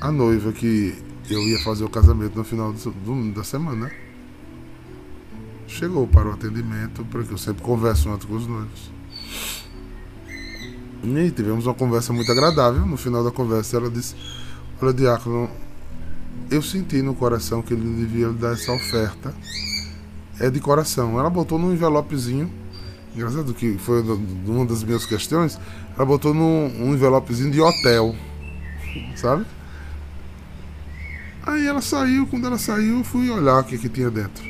a 0.01 0.11
noiva 0.11 0.51
que 0.51 0.93
eu 1.29 1.39
ia 1.39 1.63
fazer 1.63 1.85
o 1.85 1.89
casamento 1.89 2.35
no 2.35 2.43
final 2.43 2.73
do, 2.73 2.91
do, 2.91 3.31
da 3.31 3.41
semana 3.41 3.89
chegou 5.65 6.05
para 6.05 6.27
o 6.27 6.33
atendimento, 6.33 7.05
porque 7.05 7.31
eu 7.33 7.37
sempre 7.37 7.63
converso 7.63 8.09
antes 8.09 8.25
com 8.25 8.33
os 8.33 8.45
noivos. 8.47 8.91
E 11.05 11.31
tivemos 11.31 11.67
uma 11.67 11.73
conversa 11.73 12.11
muito 12.11 12.29
agradável. 12.29 12.85
No 12.85 12.97
final 12.97 13.23
da 13.23 13.31
conversa, 13.31 13.77
ela 13.77 13.89
disse: 13.89 14.13
Olha, 14.81 14.91
Diácono, 14.91 15.49
eu 16.51 16.61
senti 16.61 17.01
no 17.01 17.15
coração 17.15 17.61
que 17.61 17.73
ele 17.73 17.95
devia 17.95 18.27
dar 18.33 18.55
essa 18.55 18.73
oferta. 18.73 19.33
É 20.37 20.49
de 20.49 20.59
coração. 20.59 21.17
Ela 21.17 21.29
botou 21.29 21.57
num 21.57 21.71
envelopezinho. 21.71 22.51
Engraçado 23.15 23.53
que 23.53 23.77
foi 23.77 24.01
uma 24.45 24.65
das 24.65 24.83
minhas 24.83 25.05
questões. 25.05 25.59
Ela 25.95 26.05
botou 26.05 26.33
num 26.33 26.65
um 26.83 26.93
envelopezinho 26.93 27.51
de 27.51 27.61
hotel. 27.61 28.15
Sabe? 29.15 29.45
Aí 31.43 31.65
ela 31.65 31.81
saiu. 31.81 32.27
Quando 32.27 32.45
ela 32.45 32.57
saiu, 32.57 33.03
fui 33.03 33.29
olhar 33.29 33.59
o 33.59 33.63
que, 33.63 33.77
que 33.77 33.87
tinha 33.87 34.11
dentro. 34.11 34.43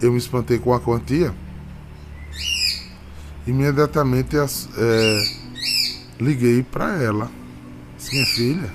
Eu 0.00 0.12
me 0.12 0.18
espantei 0.18 0.58
com 0.58 0.72
a 0.72 0.80
quantia. 0.80 1.34
Imediatamente 3.46 4.36
é, 4.36 5.22
liguei 6.18 6.62
para 6.62 7.02
ela 7.02 7.30
minha 8.12 8.26
filha, 8.26 8.70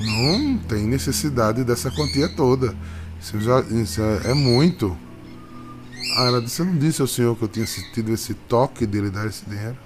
não 0.00 0.58
tem 0.58 0.86
necessidade 0.86 1.64
dessa 1.64 1.90
quantia 1.90 2.28
toda. 2.28 2.74
Isso, 3.26 3.40
já, 3.40 3.60
isso 3.60 4.00
é, 4.00 4.30
é 4.30 4.34
muito. 4.34 4.96
Ah, 6.16 6.26
ela 6.26 6.40
disse: 6.40 6.60
Eu 6.60 6.66
não 6.66 6.78
disse 6.78 7.02
ao 7.02 7.08
senhor 7.08 7.36
que 7.36 7.42
eu 7.42 7.48
tinha 7.48 7.66
tido 7.92 8.12
esse 8.12 8.34
toque 8.34 8.86
de 8.86 9.00
lhe 9.00 9.10
dar 9.10 9.26
esse 9.26 9.44
dinheiro? 9.44 9.76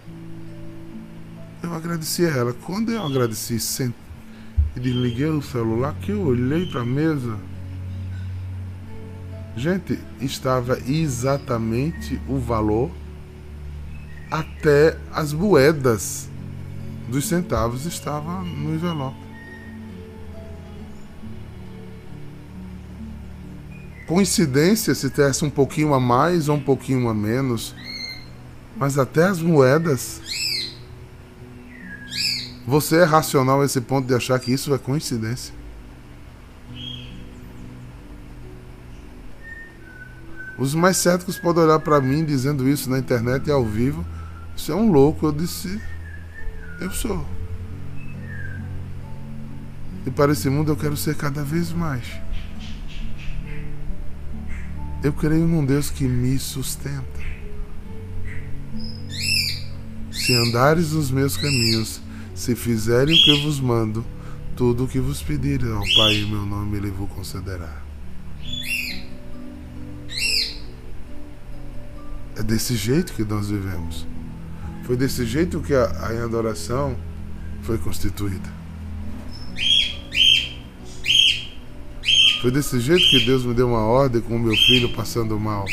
Eu 1.62 1.73
agradeci 1.73 2.26
a 2.26 2.28
ela. 2.28 2.52
Quando 2.52 2.92
eu 2.92 3.02
agradeci 3.02 3.54
e 4.76 4.80
desliguei 4.80 5.30
o 5.30 5.40
celular, 5.40 5.94
que 6.02 6.12
eu 6.12 6.20
olhei 6.20 6.66
para 6.66 6.82
a 6.82 6.85
mesa. 6.85 7.38
Gente, 9.56 9.99
estava 10.20 10.78
exatamente 10.87 12.20
o 12.28 12.38
valor 12.38 12.90
até 14.30 14.99
as 15.12 15.32
moedas 15.32 16.28
dos 17.09 17.26
centavos 17.26 17.87
estava 17.87 18.42
no 18.42 18.75
envelope. 18.75 19.29
Coincidência 24.11 24.93
se 24.93 25.09
tivesse 25.09 25.44
um 25.44 25.51
pouquinho 25.51 25.94
a 25.94 26.01
mais 26.01 26.49
ou 26.49 26.57
um 26.57 26.61
pouquinho 26.61 27.09
a 27.09 27.14
menos, 27.14 27.77
mas 28.77 28.99
até 28.99 29.23
as 29.23 29.40
moedas. 29.40 30.20
Você 32.66 32.96
é 32.96 33.05
racional 33.05 33.62
a 33.62 33.64
esse 33.64 33.81
ponto 33.81 34.09
de 34.09 34.12
achar 34.12 34.37
que 34.40 34.53
isso 34.53 34.75
é 34.75 34.79
coincidência? 34.79 35.55
Os 40.59 40.75
mais 40.75 40.96
céticos 40.96 41.38
podem 41.38 41.62
olhar 41.62 41.79
para 41.79 42.01
mim 42.01 42.25
dizendo 42.25 42.68
isso 42.68 42.90
na 42.90 42.99
internet 42.99 43.46
e 43.46 43.53
ao 43.53 43.64
vivo. 43.64 44.05
Isso 44.57 44.73
é 44.73 44.75
um 44.75 44.90
louco. 44.90 45.27
Eu 45.27 45.33
disse, 45.33 45.81
eu 46.81 46.90
sou. 46.90 47.25
E 50.05 50.11
para 50.11 50.33
esse 50.33 50.51
mundo 50.51 50.73
eu 50.73 50.77
quero 50.77 50.96
ser 50.96 51.14
cada 51.14 51.44
vez 51.44 51.70
mais. 51.70 52.05
Eu 55.02 55.14
creio 55.14 55.46
num 55.46 55.64
Deus 55.64 55.88
que 55.90 56.04
me 56.04 56.38
sustenta. 56.38 57.20
Se 60.12 60.34
andares 60.34 60.92
nos 60.92 61.10
meus 61.10 61.38
caminhos, 61.38 62.02
se 62.34 62.54
fizerem 62.54 63.14
o 63.14 63.24
que 63.24 63.30
eu 63.30 63.42
vos 63.42 63.58
mando, 63.58 64.04
tudo 64.54 64.84
o 64.84 64.88
que 64.88 65.00
vos 65.00 65.22
pedirem 65.22 65.72
ao 65.72 65.82
Pai 65.96 66.16
em 66.16 66.30
meu 66.30 66.44
nome 66.44 66.76
ele 66.76 66.90
vos 66.90 67.08
concederá. 67.08 67.82
É 72.36 72.42
desse 72.42 72.76
jeito 72.76 73.14
que 73.14 73.24
nós 73.24 73.48
vivemos. 73.48 74.06
Foi 74.84 74.96
desse 74.96 75.24
jeito 75.24 75.60
que 75.60 75.72
a, 75.72 75.84
a 75.84 76.24
adoração 76.24 76.94
foi 77.62 77.78
constituída. 77.78 78.60
Foi 82.40 82.50
desse 82.50 82.81
jeito 82.81 83.07
que 83.11 83.26
Deus 83.26 83.44
me 83.44 83.53
deu 83.53 83.68
uma 83.68 83.83
ordem 83.83 84.22
com 84.22 84.37
o 84.37 84.38
meu 84.38 84.57
filho 84.57 84.88
passando 84.94 85.38
mal. 85.38 85.66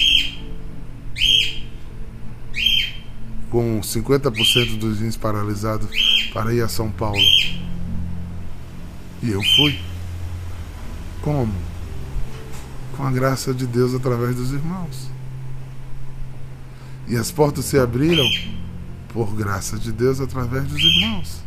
Com 3.50 3.80
50% 3.80 4.78
dos 4.78 5.00
rins 5.00 5.16
paralisados 5.16 5.88
para 6.34 6.54
ir 6.54 6.62
a 6.62 6.68
São 6.68 6.92
Paulo. 6.92 7.22
E 9.24 9.32
eu 9.32 9.42
fui. 9.56 9.80
Como? 11.22 11.54
Com 12.98 13.04
a 13.04 13.12
graça 13.12 13.54
de 13.54 13.66
Deus 13.66 13.96
através 13.96 14.36
dos 14.36 14.52
irmãos. 14.52 15.10
E 17.08 17.16
as 17.16 17.32
portas 17.32 17.64
se 17.64 17.80
abriram 17.80 18.30
por 19.14 19.34
graça 19.34 19.78
de 19.78 19.94
Deus 19.94 20.20
através 20.20 20.66
dos 20.66 20.82
irmãos. 20.82 21.47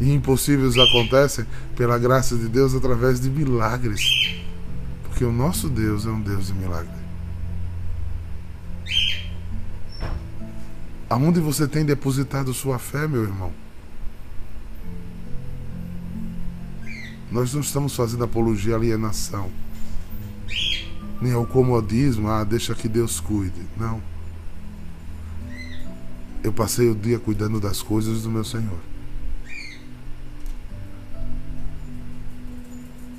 E 0.00 0.12
impossíveis 0.12 0.76
acontecem 0.76 1.44
pela 1.76 1.98
graça 1.98 2.36
de 2.36 2.48
Deus 2.48 2.74
através 2.74 3.20
de 3.20 3.28
milagres. 3.28 4.00
Porque 5.04 5.24
o 5.24 5.32
nosso 5.32 5.68
Deus 5.68 6.06
é 6.06 6.10
um 6.10 6.20
Deus 6.20 6.46
de 6.46 6.54
milagre. 6.54 6.98
Aonde 11.10 11.40
você 11.40 11.66
tem 11.66 11.84
depositado 11.84 12.52
sua 12.52 12.78
fé, 12.78 13.08
meu 13.08 13.22
irmão? 13.22 13.52
Nós 17.30 17.52
não 17.52 17.60
estamos 17.60 17.94
fazendo 17.94 18.24
apologia 18.24 18.74
à 18.74 18.76
alienação, 18.76 19.50
nem 21.20 21.32
ao 21.32 21.46
comodismo, 21.46 22.28
ah, 22.28 22.44
deixa 22.44 22.74
que 22.74 22.88
Deus 22.88 23.20
cuide. 23.20 23.66
Não. 23.76 24.02
Eu 26.42 26.52
passei 26.52 26.88
o 26.88 26.94
dia 26.94 27.18
cuidando 27.18 27.60
das 27.60 27.82
coisas 27.82 28.22
do 28.22 28.30
meu 28.30 28.44
Senhor. 28.44 28.78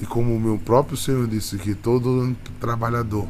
Como 0.09 0.35
o 0.35 0.39
meu 0.39 0.57
próprio 0.57 0.97
Senhor 0.97 1.25
disse 1.27 1.57
que 1.57 1.73
todo 1.73 2.35
trabalhador 2.59 3.27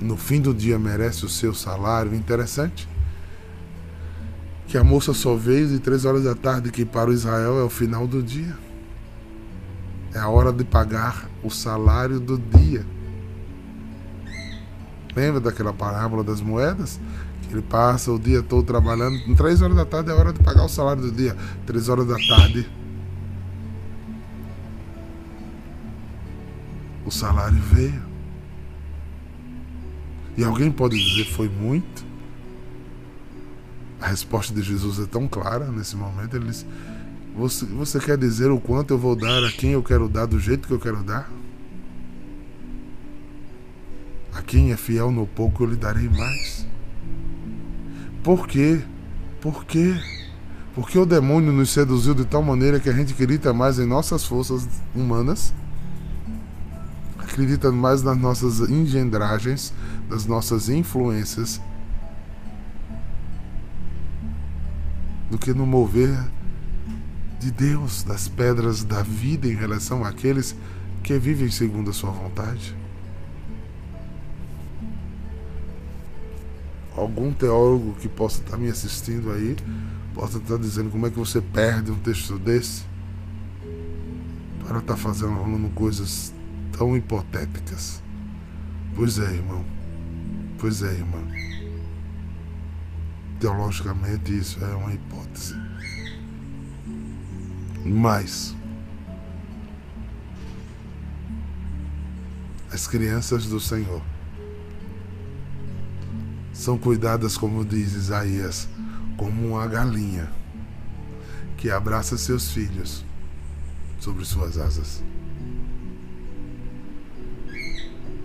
no 0.00 0.16
fim 0.16 0.40
do 0.40 0.54
dia 0.54 0.78
merece 0.78 1.24
o 1.24 1.28
seu 1.28 1.52
salário, 1.52 2.14
interessante 2.14 2.88
que 4.70 4.78
a 4.78 4.84
moça 4.84 5.12
só 5.12 5.34
veio 5.34 5.66
de 5.66 5.80
três 5.80 6.04
horas 6.04 6.22
da 6.22 6.32
tarde, 6.32 6.70
que 6.70 6.84
para 6.84 7.10
o 7.10 7.12
Israel 7.12 7.58
é 7.58 7.64
o 7.64 7.68
final 7.68 8.06
do 8.06 8.22
dia. 8.22 8.56
É 10.14 10.18
a 10.20 10.28
hora 10.28 10.52
de 10.52 10.62
pagar 10.62 11.28
o 11.42 11.50
salário 11.50 12.20
do 12.20 12.38
dia. 12.38 12.86
Lembra 15.14 15.40
daquela 15.40 15.72
parábola 15.72 16.22
das 16.22 16.40
moedas? 16.40 17.00
Ele 17.50 17.62
passa 17.62 18.12
o 18.12 18.18
dia 18.18 18.44
todo 18.44 18.62
trabalhando. 18.62 19.16
Em 19.26 19.34
três 19.34 19.60
horas 19.60 19.76
da 19.76 19.84
tarde 19.84 20.10
é 20.10 20.14
hora 20.14 20.32
de 20.32 20.38
pagar 20.38 20.64
o 20.64 20.68
salário 20.68 21.02
do 21.02 21.10
dia. 21.10 21.36
Três 21.66 21.88
horas 21.88 22.06
da 22.06 22.14
tarde. 22.14 22.70
O 27.10 27.12
salário 27.12 27.58
veio. 27.58 28.00
E 30.36 30.44
alguém 30.44 30.70
pode 30.70 30.96
dizer 30.96 31.24
foi 31.32 31.48
muito? 31.48 32.06
A 34.00 34.06
resposta 34.06 34.54
de 34.54 34.62
Jesus 34.62 35.00
é 35.00 35.06
tão 35.06 35.26
clara 35.26 35.66
nesse 35.72 35.96
momento. 35.96 36.36
Ele 36.36 36.46
diz: 36.46 36.64
você, 37.36 37.64
você 37.64 37.98
quer 37.98 38.16
dizer 38.16 38.52
o 38.52 38.60
quanto 38.60 38.94
eu 38.94 38.98
vou 38.98 39.16
dar 39.16 39.42
a 39.42 39.50
quem 39.50 39.72
eu 39.72 39.82
quero 39.82 40.08
dar, 40.08 40.26
do 40.26 40.38
jeito 40.38 40.68
que 40.68 40.72
eu 40.72 40.78
quero 40.78 41.02
dar? 41.02 41.28
A 44.32 44.40
quem 44.40 44.70
é 44.70 44.76
fiel 44.76 45.10
no 45.10 45.26
pouco 45.26 45.64
eu 45.64 45.70
lhe 45.70 45.76
darei 45.76 46.08
mais. 46.08 46.64
Por 48.22 48.46
quê? 48.46 48.80
Por 49.40 49.64
quê? 49.64 50.00
Porque 50.76 50.96
o 50.96 51.04
demônio 51.04 51.50
nos 51.50 51.70
seduziu 51.70 52.14
de 52.14 52.24
tal 52.24 52.40
maneira 52.40 52.78
que 52.78 52.88
a 52.88 52.92
gente 52.92 53.14
acredita 53.14 53.52
mais 53.52 53.80
em 53.80 53.84
nossas 53.84 54.24
forças 54.24 54.68
humanas, 54.94 55.52
acredita 57.30 57.70
mais 57.70 58.02
nas 58.02 58.18
nossas 58.18 58.58
engendragens, 58.68 59.72
nas 60.08 60.26
nossas 60.26 60.68
influências, 60.68 61.60
do 65.30 65.38
que 65.38 65.54
no 65.54 65.64
mover 65.64 66.18
de 67.38 67.52
Deus, 67.52 68.02
das 68.02 68.26
pedras 68.26 68.82
da 68.82 69.02
vida 69.02 69.46
em 69.46 69.54
relação 69.54 70.04
àqueles 70.04 70.56
que 71.04 71.16
vivem 71.18 71.50
segundo 71.50 71.90
a 71.90 71.92
sua 71.92 72.10
vontade? 72.10 72.76
Algum 76.96 77.32
teólogo 77.32 77.94
que 77.94 78.08
possa 78.08 78.42
estar 78.42 78.56
me 78.56 78.68
assistindo 78.68 79.30
aí, 79.30 79.56
possa 80.12 80.38
estar 80.38 80.58
dizendo 80.58 80.90
como 80.90 81.06
é 81.06 81.10
que 81.10 81.18
você 81.18 81.40
perde 81.40 81.92
um 81.92 81.98
texto 81.98 82.36
desse 82.40 82.82
para 84.66 84.80
estar 84.80 84.96
fazendo 84.96 85.34
rolando 85.34 85.68
coisas 85.70 86.34
tão 86.80 86.96
hipotéticas. 86.96 88.02
Pois 88.96 89.18
é, 89.18 89.34
irmão. 89.34 89.62
Pois 90.58 90.82
é, 90.82 90.90
irmão. 90.90 91.22
Teologicamente 93.38 94.34
isso 94.34 94.64
é 94.64 94.74
uma 94.74 94.94
hipótese. 94.94 95.54
Mas 97.84 98.56
as 102.72 102.86
crianças 102.86 103.44
do 103.44 103.60
Senhor 103.60 104.00
são 106.54 106.78
cuidadas, 106.78 107.36
como 107.36 107.62
diz 107.62 107.92
Isaías, 107.92 108.66
como 109.18 109.48
uma 109.48 109.66
galinha 109.66 110.32
que 111.58 111.70
abraça 111.70 112.16
seus 112.16 112.50
filhos 112.50 113.04
sobre 113.98 114.24
suas 114.24 114.56
asas. 114.56 115.09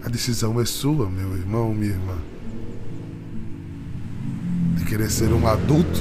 A 0.05 0.07
decisão 0.07 0.61
é 0.61 0.65
sua, 0.65 1.09
meu 1.09 1.35
irmão, 1.35 1.73
minha 1.73 1.93
irmã. 1.93 2.15
De 4.77 4.85
querer 4.85 5.09
ser 5.09 5.33
um 5.33 5.47
adulto 5.47 5.99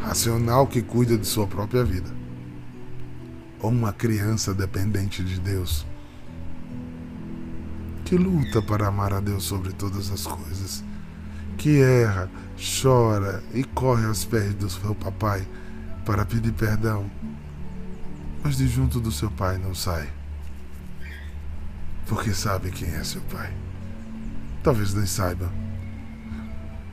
racional 0.00 0.66
que 0.66 0.80
cuida 0.80 1.18
de 1.18 1.26
sua 1.26 1.46
própria 1.46 1.84
vida. 1.84 2.08
Ou 3.60 3.70
uma 3.70 3.92
criança 3.92 4.54
dependente 4.54 5.22
de 5.22 5.38
Deus. 5.38 5.86
Que 8.06 8.16
luta 8.16 8.62
para 8.62 8.86
amar 8.86 9.12
a 9.12 9.20
Deus 9.20 9.44
sobre 9.44 9.74
todas 9.74 10.10
as 10.10 10.26
coisas. 10.26 10.82
Que 11.58 11.82
erra, 11.82 12.30
chora 12.80 13.44
e 13.52 13.62
corre 13.62 14.06
aos 14.06 14.24
pés 14.24 14.54
do 14.54 14.70
seu 14.70 14.94
papai 14.94 15.46
para 16.06 16.24
pedir 16.24 16.52
perdão. 16.52 17.10
Mas 18.42 18.56
de 18.56 18.66
junto 18.66 18.98
do 18.98 19.12
seu 19.12 19.30
pai 19.30 19.58
não 19.58 19.74
sai 19.74 20.17
porque 22.08 22.32
sabe 22.32 22.70
quem 22.70 22.88
é 22.88 23.04
seu 23.04 23.20
pai. 23.22 23.52
Talvez 24.62 24.94
nem 24.94 25.06
saiba. 25.06 25.50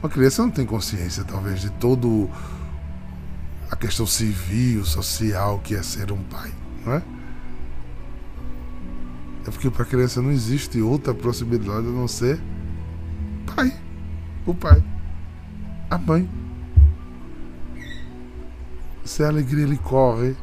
Uma 0.03 0.09
criança 0.09 0.41
não 0.43 0.51
tem 0.51 0.65
consciência, 0.65 1.23
talvez, 1.23 1.61
de 1.61 1.71
todo 1.71 2.29
a 3.71 3.75
questão 3.75 4.05
civil, 4.05 4.85
social 4.85 5.59
que 5.59 5.73
é 5.73 5.81
ser 5.81 6.11
um 6.11 6.21
pai, 6.23 6.53
não 6.85 6.93
é? 6.93 7.01
É 9.47 9.51
porque 9.51 9.69
para 9.69 9.83
a 9.83 9.85
criança 9.85 10.21
não 10.21 10.31
existe 10.31 10.81
outra 10.81 11.13
possibilidade 11.13 11.87
a 11.87 11.91
não 11.91 12.07
ser 12.07 12.39
pai. 13.55 13.73
O 14.45 14.53
pai. 14.53 14.83
A 15.89 15.97
mãe. 15.97 16.29
Se 19.03 19.23
é 19.23 19.27
alegria, 19.27 19.63
ele 19.63 19.77
corre. 19.77 20.35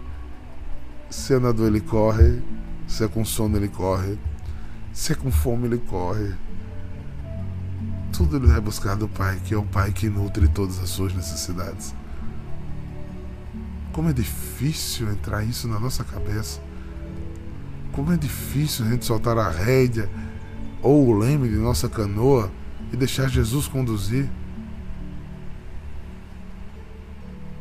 Se 1.11 1.35
é 1.35 1.38
na 1.38 1.52
dor, 1.52 1.66
ele 1.66 1.80
corre. 1.80 2.42
Se 2.87 3.04
é 3.04 3.08
com 3.08 3.24
sono, 3.24 3.56
ele 3.56 3.68
corre. 3.68 4.18
Se 4.92 5.12
é 5.12 5.14
com 5.14 5.31
fome, 5.31 5.66
ele 5.66 5.78
corre. 5.78 6.35
Tudo 8.12 8.37
ele 8.37 8.46
vai 8.46 8.61
buscar 8.61 8.94
do 8.94 9.09
Pai, 9.09 9.40
que 9.42 9.55
é 9.55 9.57
o 9.57 9.62
Pai 9.62 9.90
que 9.90 10.09
nutre 10.09 10.46
todas 10.48 10.78
as 10.78 10.90
suas 10.90 11.14
necessidades. 11.14 11.94
Como 13.92 14.11
é 14.11 14.12
difícil 14.12 15.11
entrar 15.11 15.42
isso 15.44 15.66
na 15.66 15.81
nossa 15.81 16.05
cabeça. 16.05 16.61
Como 17.92 18.12
é 18.12 18.16
difícil 18.16 18.87
a 18.87 18.90
gente 18.90 19.05
soltar 19.05 19.37
a 19.38 19.48
rédea 19.50 20.11
ou 20.83 21.09
o 21.09 21.18
leme 21.18 21.48
de 21.48 21.57
nossa 21.57 21.88
canoa 21.88 22.50
e 22.92 22.96
deixar 22.96 23.28
Jesus 23.28 23.66
conduzir. 23.68 24.28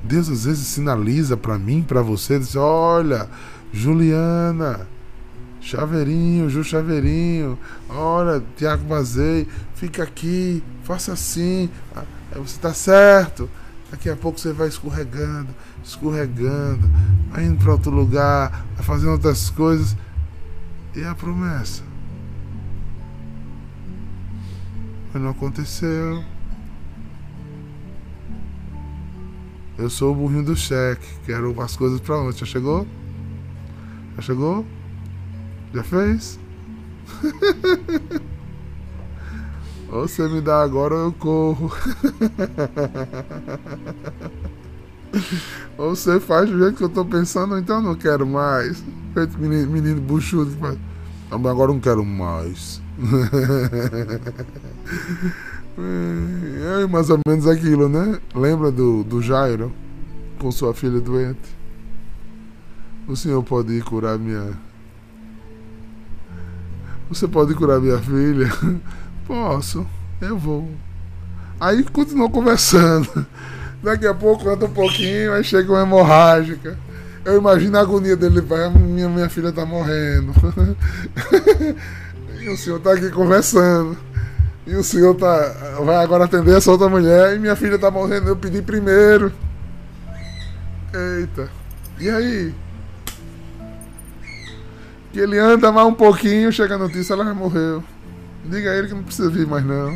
Deus 0.03 0.29
às 0.29 0.45
vezes 0.45 0.67
sinaliza 0.67 1.37
para 1.37 1.57
mim, 1.57 1.83
para 1.83 2.01
você, 2.01 2.39
diz: 2.39 2.55
"Olha, 2.55 3.29
Juliana, 3.71 4.87
Chaveirinho, 5.61 6.49
Ju 6.49 6.63
Chaveirinho, 6.63 7.57
olha, 7.87 8.43
Tiago 8.57 8.83
Bazei, 8.85 9.47
fica 9.75 10.01
aqui, 10.01 10.63
faça 10.83 11.13
assim, 11.13 11.69
ah, 11.95 12.03
você 12.33 12.55
está 12.55 12.73
certo. 12.73 13.47
Daqui 13.91 14.09
a 14.09 14.15
pouco 14.15 14.39
você 14.39 14.53
vai 14.53 14.69
escorregando, 14.69 15.49
escorregando, 15.83 16.89
vai 17.29 17.43
indo 17.45 17.61
para 17.61 17.73
outro 17.73 17.91
lugar, 17.91 18.65
vai 18.75 18.83
fazendo 18.83 19.11
outras 19.11 19.49
coisas. 19.49 19.95
E 20.95 21.03
a 21.03 21.13
promessa? 21.13 21.83
Mas 25.13 25.21
não 25.21 25.29
aconteceu. 25.29 26.23
Eu 29.77 29.89
sou 29.89 30.13
o 30.13 30.15
burrinho 30.15 30.45
do 30.45 30.55
cheque, 30.55 31.05
quero 31.25 31.59
as 31.61 31.75
coisas 31.75 31.99
para 31.99 32.17
onde? 32.17 32.39
Já 32.39 32.45
chegou? 32.45 32.87
Já 34.15 34.21
chegou? 34.21 34.65
Já 35.73 35.83
fez? 35.83 36.39
ou 39.89 40.07
você 40.07 40.27
me 40.27 40.41
dá 40.41 40.63
agora 40.63 40.95
ou 40.95 41.05
eu 41.05 41.13
corro. 41.13 41.71
ou 45.77 45.95
você 45.95 46.19
faz 46.19 46.49
do 46.49 46.59
jeito 46.59 46.75
que 46.77 46.83
eu 46.83 46.89
tô 46.89 47.05
pensando, 47.05 47.57
então 47.57 47.81
não 47.81 47.95
quero 47.95 48.27
mais. 48.27 48.83
Feito 49.13 49.39
menino, 49.39 49.71
menino 49.71 50.01
buchudo 50.01 50.51
que 50.51 50.59
faz. 50.59 50.77
Agora 51.31 51.71
não 51.71 51.79
quero 51.79 52.03
mais. 52.03 52.81
é 56.81 56.87
mais 56.87 57.09
ou 57.09 57.17
menos 57.25 57.47
aquilo, 57.47 57.87
né? 57.87 58.19
Lembra 58.35 58.69
do, 58.71 59.05
do 59.05 59.21
Jairo 59.21 59.71
com 60.39 60.51
sua 60.51 60.73
filha 60.73 60.99
doente? 60.99 61.39
O 63.07 63.15
senhor 63.15 63.41
pode 63.43 63.71
ir 63.73 63.83
curar 63.83 64.19
minha 64.19 64.57
você 67.13 67.27
pode 67.27 67.53
curar 67.53 67.81
minha 67.81 67.99
filha? 67.99 68.49
Posso, 69.27 69.85
eu 70.21 70.37
vou. 70.37 70.69
Aí 71.59 71.83
continuou 71.83 72.29
conversando. 72.29 73.25
Daqui 73.83 74.07
a 74.07 74.13
pouco 74.13 74.47
anda 74.47 74.65
um 74.65 74.73
pouquinho, 74.73 75.33
aí 75.33 75.43
chega 75.43 75.71
uma 75.71 75.81
hemorrágica. 75.81 76.77
Eu 77.25 77.37
imagino 77.37 77.77
a 77.77 77.81
agonia 77.81 78.15
dele, 78.15 78.41
vai, 78.41 78.69
minha, 78.69 79.09
minha 79.09 79.29
filha 79.29 79.51
tá 79.51 79.65
morrendo. 79.65 80.33
e 82.39 82.49
o 82.49 82.57
senhor 82.57 82.79
tá 82.79 82.93
aqui 82.93 83.09
conversando. 83.09 83.97
E 84.65 84.75
o 84.75 84.83
senhor 84.83 85.15
tá, 85.15 85.37
vai 85.83 85.97
agora 85.97 86.25
atender 86.25 86.55
essa 86.55 86.71
outra 86.71 86.87
mulher 86.87 87.35
e 87.35 87.39
minha 87.39 87.55
filha 87.55 87.77
tá 87.77 87.91
morrendo, 87.91 88.29
eu 88.29 88.35
pedi 88.35 88.61
primeiro. 88.61 89.33
Eita. 90.93 91.49
E 91.99 92.09
aí? 92.09 92.55
Que 95.11 95.19
ele 95.19 95.37
anda 95.37 95.71
mais 95.71 95.87
um 95.87 95.93
pouquinho, 95.93 96.51
chega 96.51 96.75
a 96.75 96.77
notícia, 96.77 97.13
ela 97.13 97.25
já 97.25 97.33
morreu. 97.33 97.83
Diga 98.45 98.71
a 98.71 98.75
ele 98.75 98.87
que 98.87 98.93
não 98.93 99.03
precisa 99.03 99.29
vir 99.29 99.45
mais 99.45 99.65
não. 99.65 99.93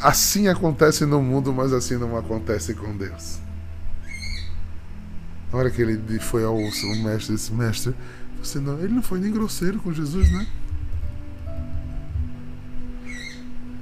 Assim 0.00 0.48
acontece 0.48 1.04
no 1.04 1.22
mundo, 1.22 1.52
mas 1.52 1.72
assim 1.72 1.96
não 1.96 2.16
acontece 2.16 2.74
com 2.74 2.96
Deus. 2.96 3.38
Na 5.52 5.58
hora 5.58 5.70
que 5.70 5.82
ele 5.82 6.18
foi 6.18 6.44
ao 6.44 6.56
mestre, 6.56 7.34
disse, 7.34 7.52
mestre, 7.52 7.94
você 8.42 8.58
não, 8.58 8.78
ele 8.78 8.92
não 8.94 9.02
foi 9.02 9.20
nem 9.20 9.30
grosseiro 9.30 9.78
com 9.78 9.92
Jesus, 9.92 10.30
né? 10.30 10.46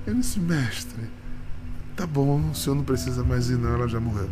Ele 0.06 0.20
disse, 0.20 0.38
mestre, 0.40 1.08
tá 1.96 2.06
bom, 2.06 2.50
o 2.50 2.54
senhor 2.54 2.74
não 2.74 2.84
precisa 2.84 3.22
mais 3.22 3.48
ir 3.48 3.56
não, 3.56 3.72
ela 3.72 3.88
já 3.88 4.00
morreu. 4.00 4.28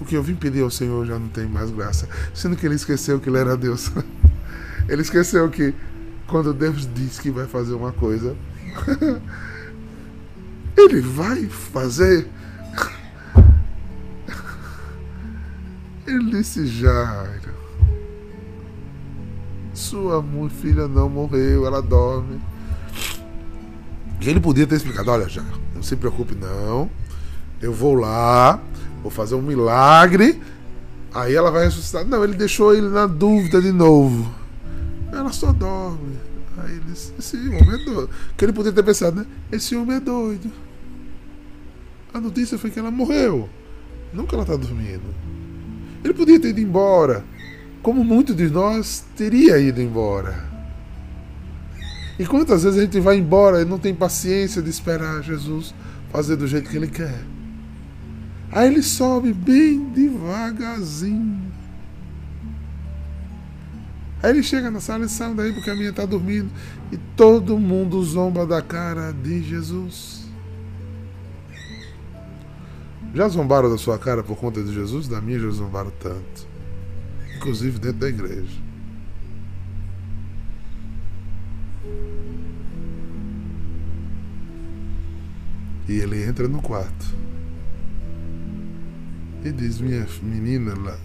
O 0.00 0.04
que 0.04 0.14
eu 0.14 0.22
vim 0.22 0.34
pedir 0.34 0.62
ao 0.62 0.70
Senhor 0.70 1.06
já 1.06 1.18
não 1.18 1.28
tem 1.28 1.46
mais 1.46 1.70
graça. 1.70 2.08
Sendo 2.34 2.56
que 2.56 2.66
ele 2.66 2.74
esqueceu 2.74 3.18
que 3.18 3.28
ele 3.28 3.38
era 3.38 3.56
Deus. 3.56 3.90
Ele 4.88 5.02
esqueceu 5.02 5.50
que 5.50 5.74
quando 6.28 6.54
Deus 6.54 6.88
diz 6.94 7.18
que 7.18 7.28
vai 7.28 7.46
fazer 7.46 7.74
uma 7.74 7.90
coisa, 7.90 8.36
ele 10.78 11.00
vai 11.00 11.46
fazer. 11.46 12.28
Ele 16.06 16.30
disse: 16.30 16.68
Jairo, 16.68 17.52
sua 19.74 20.24
filha 20.48 20.86
não 20.86 21.08
morreu, 21.08 21.66
ela 21.66 21.82
dorme. 21.82 22.40
Ele 24.20 24.40
podia 24.40 24.66
ter 24.66 24.76
explicado: 24.76 25.10
Olha, 25.10 25.28
Jairo, 25.28 25.60
não 25.74 25.82
se 25.82 25.96
preocupe, 25.96 26.34
não. 26.34 26.90
Eu 27.60 27.72
vou 27.72 27.94
lá, 27.94 28.60
vou 29.06 29.10
fazer 29.10 29.36
um 29.36 29.42
milagre, 29.42 30.40
aí 31.14 31.34
ela 31.34 31.50
vai 31.50 31.64
ressuscitar. 31.64 32.04
Não, 32.04 32.24
ele 32.24 32.34
deixou 32.34 32.74
ele 32.74 32.88
na 32.88 33.06
dúvida 33.06 33.62
de 33.62 33.70
novo. 33.70 34.32
Ela 35.12 35.32
só 35.32 35.52
dorme. 35.52 36.16
Aí 36.58 36.72
ele 36.72 36.92
esse 37.18 37.36
homem 37.36 37.74
é 37.74 37.84
doido. 37.84 38.10
Que 38.36 38.44
ele 38.44 38.52
poderia 38.52 38.74
ter 38.74 38.82
pensado, 38.82 39.16
né? 39.16 39.26
Esse 39.52 39.76
homem 39.76 39.96
é 39.96 40.00
doido. 40.00 40.50
A 42.12 42.20
notícia 42.20 42.58
foi 42.58 42.70
que 42.70 42.78
ela 42.78 42.90
morreu. 42.90 43.48
Que 44.28 44.34
ela 44.34 44.44
está 44.44 44.56
dormindo. 44.56 45.14
Ele 46.02 46.14
podia 46.14 46.40
ter 46.40 46.48
ido 46.48 46.60
embora, 46.60 47.24
como 47.82 48.02
muitos 48.02 48.34
de 48.34 48.48
nós 48.48 49.04
teria 49.16 49.58
ido 49.58 49.80
embora. 49.82 50.44
E 52.18 52.24
quantas 52.24 52.62
vezes 52.62 52.78
a 52.78 52.82
gente 52.82 52.98
vai 52.98 53.18
embora 53.18 53.60
e 53.60 53.64
não 53.64 53.78
tem 53.78 53.94
paciência 53.94 54.62
de 54.62 54.70
esperar 54.70 55.22
Jesus 55.22 55.74
fazer 56.10 56.36
do 56.36 56.46
jeito 56.46 56.70
que 56.70 56.76
ele 56.76 56.86
quer? 56.86 57.35
Aí 58.52 58.68
ele 58.68 58.82
sobe 58.82 59.32
bem 59.32 59.88
devagarzinho. 59.90 61.52
Aí 64.22 64.30
ele 64.30 64.42
chega 64.42 64.70
na 64.70 64.80
sala 64.80 65.04
e 65.04 65.08
sai 65.08 65.34
daí 65.34 65.52
porque 65.52 65.70
a 65.70 65.74
minha 65.74 65.90
está 65.90 66.06
dormindo. 66.06 66.50
E 66.90 66.96
todo 67.16 67.58
mundo 67.58 68.02
zomba 68.02 68.46
da 68.46 68.62
cara 68.62 69.12
de 69.12 69.42
Jesus. 69.42 70.26
Já 73.14 73.28
zombaram 73.28 73.70
da 73.70 73.78
sua 73.78 73.98
cara 73.98 74.22
por 74.22 74.36
conta 74.36 74.62
de 74.62 74.72
Jesus? 74.74 75.08
Da 75.08 75.20
minha 75.20 75.38
já 75.38 75.50
zombaram 75.50 75.90
tanto. 76.00 76.46
Inclusive 77.36 77.78
dentro 77.78 78.00
da 78.00 78.08
igreja. 78.08 78.66
E 85.88 85.92
ele 85.92 86.24
entra 86.24 86.48
no 86.48 86.60
quarto. 86.60 87.25
E 89.46 89.52
diz: 89.52 89.78
Minha 89.78 90.04
menina 90.24 90.74
lá, 90.76 90.98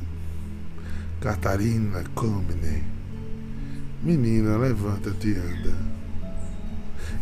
Catarina 1.20 2.04
Comine. 2.16 2.84
Menina, 4.02 4.58
levanta-te 4.58 5.28
e 5.28 5.38
anda. 5.38 5.78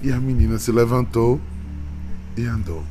E 0.02 0.14
a 0.14 0.18
menina 0.18 0.58
se 0.58 0.72
levantou 0.72 1.42
e 2.38 2.46
andou. 2.46 2.86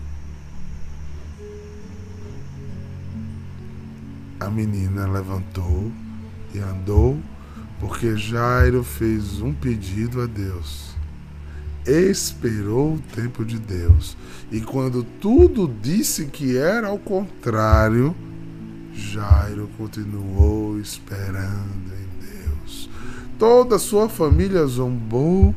A 4.40 4.50
menina 4.50 5.08
levantou 5.08 5.90
e 6.54 6.58
andou, 6.58 7.18
porque 7.80 8.14
Jairo 8.14 8.84
fez 8.84 9.40
um 9.40 9.54
pedido 9.54 10.20
a 10.20 10.26
Deus. 10.26 10.87
Esperou 11.88 12.94
o 12.94 13.02
tempo 13.16 13.44
de 13.44 13.58
Deus. 13.58 14.16
E 14.52 14.60
quando 14.60 15.02
tudo 15.02 15.72
disse 15.80 16.26
que 16.26 16.56
era 16.56 16.88
ao 16.88 16.98
contrário, 16.98 18.14
Jairo 18.92 19.70
continuou 19.78 20.78
esperando 20.78 21.92
em 21.94 22.26
Deus. 22.26 22.90
Toda 23.38 23.76
a 23.76 23.78
sua 23.78 24.08
família 24.08 24.66
zombou 24.66 25.54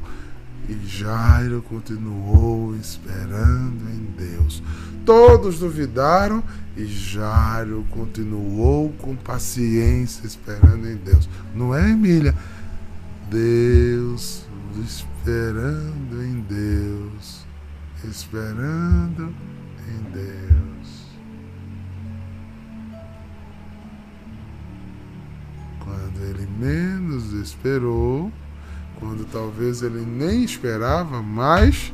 e 0.70 0.88
Jairo 0.88 1.62
continuou 1.64 2.76
esperando 2.76 3.90
em 3.90 4.06
Deus. 4.18 4.64
Todos 5.06 5.60
duvidaram 5.60 6.44
e 6.78 6.86
Jairo 6.86 7.86
continuou 7.90 8.94
com 9.00 9.16
paciência 9.16 10.26
esperando 10.26 10.88
em 10.88 10.96
Deus. 10.96 11.28
Não 11.54 11.76
é, 11.76 11.90
Emília? 11.90 12.36
Deus, 13.30 14.46
esperando 15.22 16.24
em 16.24 16.42
Deus, 16.42 17.46
esperando 18.04 19.36
em 19.88 20.12
Deus. 20.12 21.06
Quando 25.80 26.20
ele 26.24 26.48
menos 26.58 27.34
esperou, 27.34 28.32
quando 29.00 29.24
talvez 29.32 29.84
ele 29.84 30.04
nem 30.04 30.44
esperava 30.44 31.22
mais, 31.22 31.94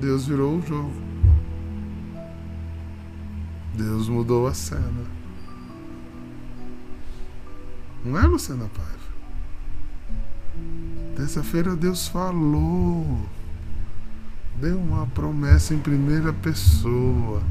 Deus 0.00 0.26
virou 0.26 0.56
o 0.56 0.66
jogo. 0.66 1.02
Deus 3.74 4.08
mudou 4.08 4.46
a 4.46 4.54
cena. 4.54 5.04
Não 8.02 8.18
é, 8.18 8.26
Luciana 8.26 8.68
Paiva? 8.74 9.01
Terça-feira 11.16 11.76
Deus 11.76 12.08
falou. 12.08 13.28
Deu 14.56 14.78
uma 14.78 15.06
promessa 15.08 15.74
em 15.74 15.78
primeira 15.78 16.32
pessoa. 16.32 17.42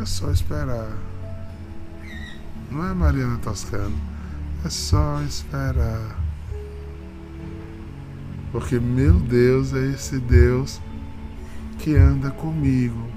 É 0.00 0.04
só 0.04 0.30
esperar. 0.30 0.92
Não 2.70 2.84
é 2.86 2.94
Mariana 2.94 3.38
Toscano? 3.38 3.96
É 4.64 4.68
só 4.68 5.20
esperar. 5.22 6.18
Porque 8.52 8.78
meu 8.78 9.14
Deus 9.18 9.72
é 9.72 9.90
esse 9.90 10.18
Deus 10.18 10.80
que 11.78 11.94
anda 11.96 12.30
comigo, 12.30 13.10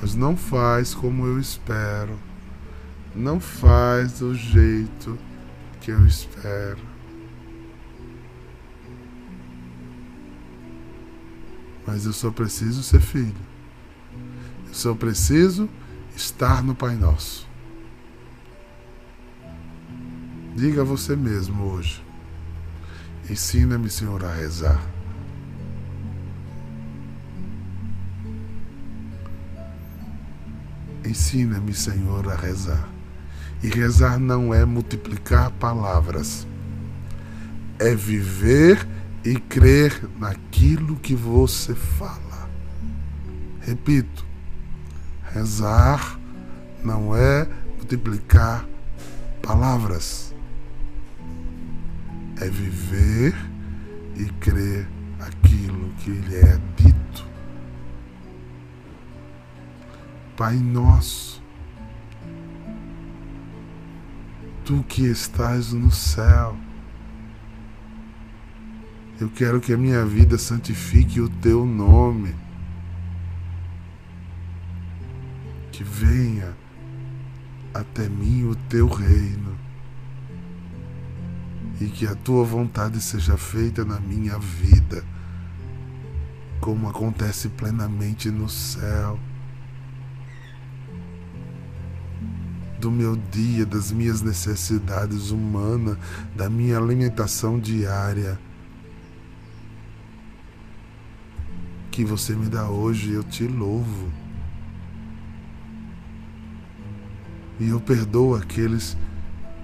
mas 0.00 0.14
não 0.14 0.36
faz 0.36 0.92
como 0.92 1.24
eu 1.24 1.38
espero, 1.38 2.18
não 3.14 3.40
faz 3.40 4.18
do 4.18 4.34
jeito 4.34 5.16
que 5.80 5.90
eu 5.90 6.04
espero. 6.06 6.89
Mas 11.90 12.06
eu 12.06 12.12
só 12.12 12.30
preciso 12.30 12.84
ser 12.84 13.00
filho. 13.00 13.34
Eu 14.68 14.72
só 14.72 14.94
preciso 14.94 15.68
estar 16.14 16.62
no 16.62 16.72
Pai 16.72 16.94
Nosso. 16.94 17.48
Diga 20.54 20.82
a 20.82 20.84
você 20.84 21.16
mesmo 21.16 21.64
hoje. 21.64 22.00
Ensina-me, 23.28 23.90
Senhor, 23.90 24.24
a 24.24 24.32
rezar. 24.32 24.80
Ensina-me, 31.04 31.74
Senhor, 31.74 32.30
a 32.30 32.36
rezar. 32.36 32.88
E 33.64 33.68
rezar 33.68 34.16
não 34.16 34.54
é 34.54 34.64
multiplicar 34.64 35.50
palavras, 35.50 36.46
é 37.80 37.96
viver 37.96 38.86
e 39.24 39.34
crer 39.36 40.08
naquilo 40.18 40.96
que 40.96 41.14
você 41.14 41.74
fala. 41.74 42.48
Repito, 43.60 44.24
rezar 45.32 46.18
não 46.82 47.14
é 47.14 47.46
multiplicar 47.76 48.66
palavras, 49.42 50.34
é 52.40 52.48
viver 52.48 53.34
e 54.16 54.24
crer 54.40 54.88
aquilo 55.20 55.90
que 55.98 56.10
lhe 56.10 56.36
é 56.36 56.58
dito. 56.76 57.26
Pai 60.36 60.56
nosso, 60.56 61.42
tu 64.64 64.82
que 64.88 65.02
estás 65.02 65.74
no 65.74 65.90
céu, 65.90 66.56
eu 69.20 69.28
quero 69.28 69.60
que 69.60 69.74
a 69.74 69.76
minha 69.76 70.04
vida 70.06 70.38
santifique 70.38 71.20
o 71.20 71.28
teu 71.28 71.66
nome. 71.66 72.34
Que 75.70 75.84
venha 75.84 76.56
até 77.74 78.08
mim 78.08 78.44
o 78.44 78.54
teu 78.54 78.88
reino. 78.88 79.54
E 81.78 81.86
que 81.86 82.06
a 82.06 82.14
tua 82.14 82.44
vontade 82.44 82.98
seja 82.98 83.36
feita 83.36 83.84
na 83.84 84.00
minha 84.00 84.38
vida, 84.38 85.04
como 86.58 86.88
acontece 86.88 87.50
plenamente 87.50 88.30
no 88.30 88.48
céu. 88.48 89.18
do 92.80 92.90
meu 92.90 93.14
dia, 93.14 93.66
das 93.66 93.92
minhas 93.92 94.22
necessidades 94.22 95.30
humanas, 95.30 95.98
da 96.34 96.48
minha 96.48 96.78
alimentação 96.78 97.60
diária. 97.60 98.38
Que 102.00 102.04
você 102.06 102.34
me 102.34 102.46
dá 102.46 102.66
hoje, 102.66 103.12
eu 103.12 103.22
te 103.22 103.46
louvo. 103.46 104.10
E 107.60 107.68
eu 107.68 107.78
perdoo 107.78 108.34
aqueles 108.34 108.96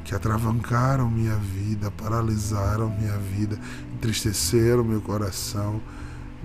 que 0.04 0.14
atravancaram 0.14 1.10
minha 1.10 1.36
vida, 1.36 1.90
paralisaram 1.90 2.90
minha 2.90 3.16
vida, 3.16 3.58
entristeceram 3.94 4.84
meu 4.84 5.00
coração, 5.00 5.80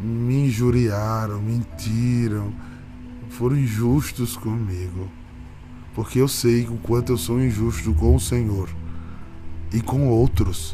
me 0.01 0.45
injuriaram, 0.47 1.41
mentiram, 1.41 2.53
foram 3.29 3.57
injustos 3.57 4.37
comigo 4.37 5.09
porque 5.93 6.19
eu 6.19 6.27
sei 6.29 6.67
o 6.67 6.77
quanto 6.77 7.11
eu 7.11 7.17
sou 7.17 7.43
injusto 7.43 7.93
com 7.95 8.15
o 8.15 8.19
Senhor 8.19 8.69
e 9.73 9.81
com 9.81 10.07
outros. 10.07 10.73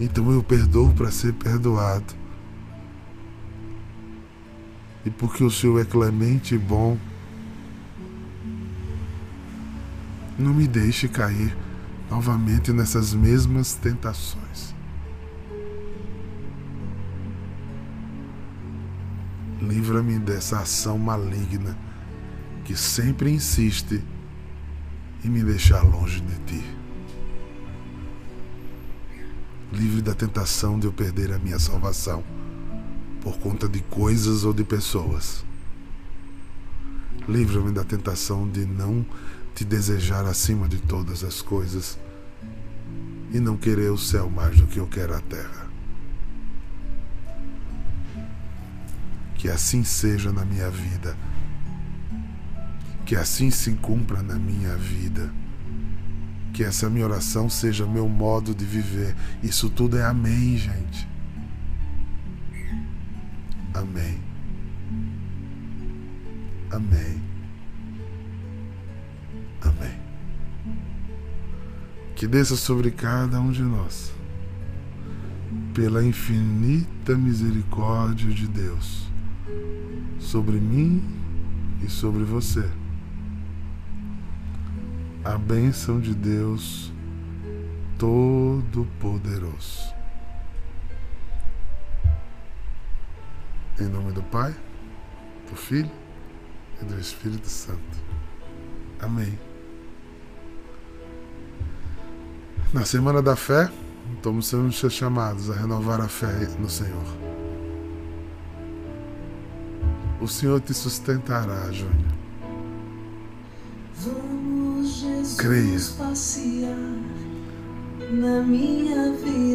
Então 0.00 0.32
eu 0.32 0.42
perdoo 0.42 0.92
para 0.94 1.12
ser 1.12 1.32
perdoado. 1.32 2.19
E 5.04 5.10
porque 5.10 5.42
o 5.42 5.50
Senhor 5.50 5.80
é 5.80 5.84
clemente 5.84 6.54
e 6.54 6.58
bom, 6.58 6.98
não 10.38 10.54
me 10.54 10.66
deixe 10.66 11.08
cair 11.08 11.56
novamente 12.10 12.72
nessas 12.72 13.14
mesmas 13.14 13.74
tentações. 13.74 14.74
Livra-me 19.60 20.18
dessa 20.18 20.60
ação 20.60 20.98
maligna 20.98 21.76
que 22.64 22.74
sempre 22.74 23.30
insiste 23.30 24.02
em 25.24 25.28
me 25.28 25.42
deixar 25.44 25.82
longe 25.82 26.20
de 26.20 26.38
ti. 26.40 26.64
Livre 29.72 30.02
da 30.02 30.14
tentação 30.14 30.78
de 30.78 30.86
eu 30.86 30.92
perder 30.92 31.32
a 31.32 31.38
minha 31.38 31.58
salvação 31.58 32.24
por 33.20 33.38
conta 33.38 33.68
de 33.68 33.80
coisas 33.80 34.44
ou 34.44 34.52
de 34.52 34.64
pessoas. 34.64 35.44
Livra-me 37.28 37.72
da 37.72 37.84
tentação 37.84 38.48
de 38.48 38.64
não 38.64 39.04
te 39.54 39.64
desejar 39.64 40.24
acima 40.24 40.68
de 40.68 40.78
todas 40.78 41.22
as 41.22 41.42
coisas 41.42 41.98
e 43.32 43.38
não 43.38 43.56
querer 43.56 43.90
o 43.90 43.98
céu 43.98 44.28
mais 44.28 44.56
do 44.56 44.66
que 44.66 44.78
eu 44.78 44.86
quero 44.86 45.14
a 45.14 45.20
terra. 45.20 45.68
Que 49.36 49.48
assim 49.48 49.84
seja 49.84 50.32
na 50.32 50.44
minha 50.44 50.70
vida. 50.70 51.16
Que 53.06 53.16
assim 53.16 53.50
se 53.50 53.72
cumpra 53.72 54.22
na 54.22 54.34
minha 54.34 54.76
vida. 54.76 55.32
Que 56.52 56.64
essa 56.64 56.90
minha 56.90 57.06
oração 57.06 57.48
seja 57.48 57.86
meu 57.86 58.08
modo 58.08 58.54
de 58.54 58.64
viver. 58.64 59.16
Isso 59.42 59.70
tudo 59.70 59.96
é 59.96 60.04
amém, 60.04 60.56
gente. 60.56 61.09
Amém. 63.74 64.18
Amém. 66.70 67.20
Amém. 69.62 70.00
Que 72.14 72.26
desça 72.26 72.56
sobre 72.56 72.90
cada 72.90 73.40
um 73.40 73.50
de 73.50 73.62
nós, 73.62 74.12
pela 75.74 76.04
infinita 76.04 77.16
misericórdia 77.16 78.32
de 78.32 78.46
Deus, 78.46 79.08
sobre 80.18 80.60
mim 80.60 81.02
e 81.82 81.88
sobre 81.88 82.24
você. 82.24 82.68
A 85.24 85.36
bênção 85.36 86.00
de 86.00 86.14
Deus 86.14 86.92
Todo-Poderoso. 87.98 89.99
Em 93.80 93.88
nome 93.88 94.12
do 94.12 94.22
Pai, 94.22 94.54
do 95.48 95.56
Filho 95.56 95.90
e 96.82 96.84
do 96.84 97.00
Espírito 97.00 97.48
Santo. 97.48 97.80
Amém. 99.00 99.38
Na 102.74 102.84
Semana 102.84 103.22
da 103.22 103.34
Fé, 103.34 103.70
estamos 104.14 104.48
sendo 104.48 104.70
chamados 104.70 105.50
a 105.50 105.54
renovar 105.54 105.98
a 106.02 106.08
fé 106.08 106.46
no 106.58 106.68
Senhor. 106.68 107.06
O 110.20 110.28
Senhor 110.28 110.60
te 110.60 110.74
sustentará, 110.74 111.72
Júnior. 111.72 112.20
Creia. 115.38 115.78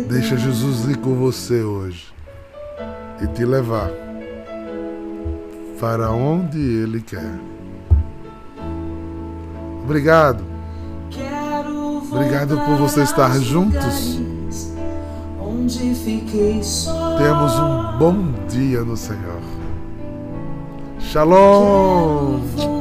Deixa 0.09 0.35
Jesus 0.35 0.89
ir 0.89 0.97
com 0.97 1.13
você 1.15 1.61
hoje 1.61 2.11
e 3.21 3.27
te 3.27 3.45
levar 3.45 4.04
para 5.79 6.11
onde 6.11 6.59
Ele 6.59 7.01
quer. 7.01 7.39
Obrigado. 9.83 10.43
Obrigado 12.11 12.57
por 12.65 12.77
você 12.77 13.01
estar 13.01 13.37
juntos. 13.39 14.19
Temos 17.17 17.59
um 17.59 17.97
bom 17.97 18.33
dia 18.47 18.81
no 18.81 18.95
Senhor. 18.95 19.41
Shalom. 20.99 22.74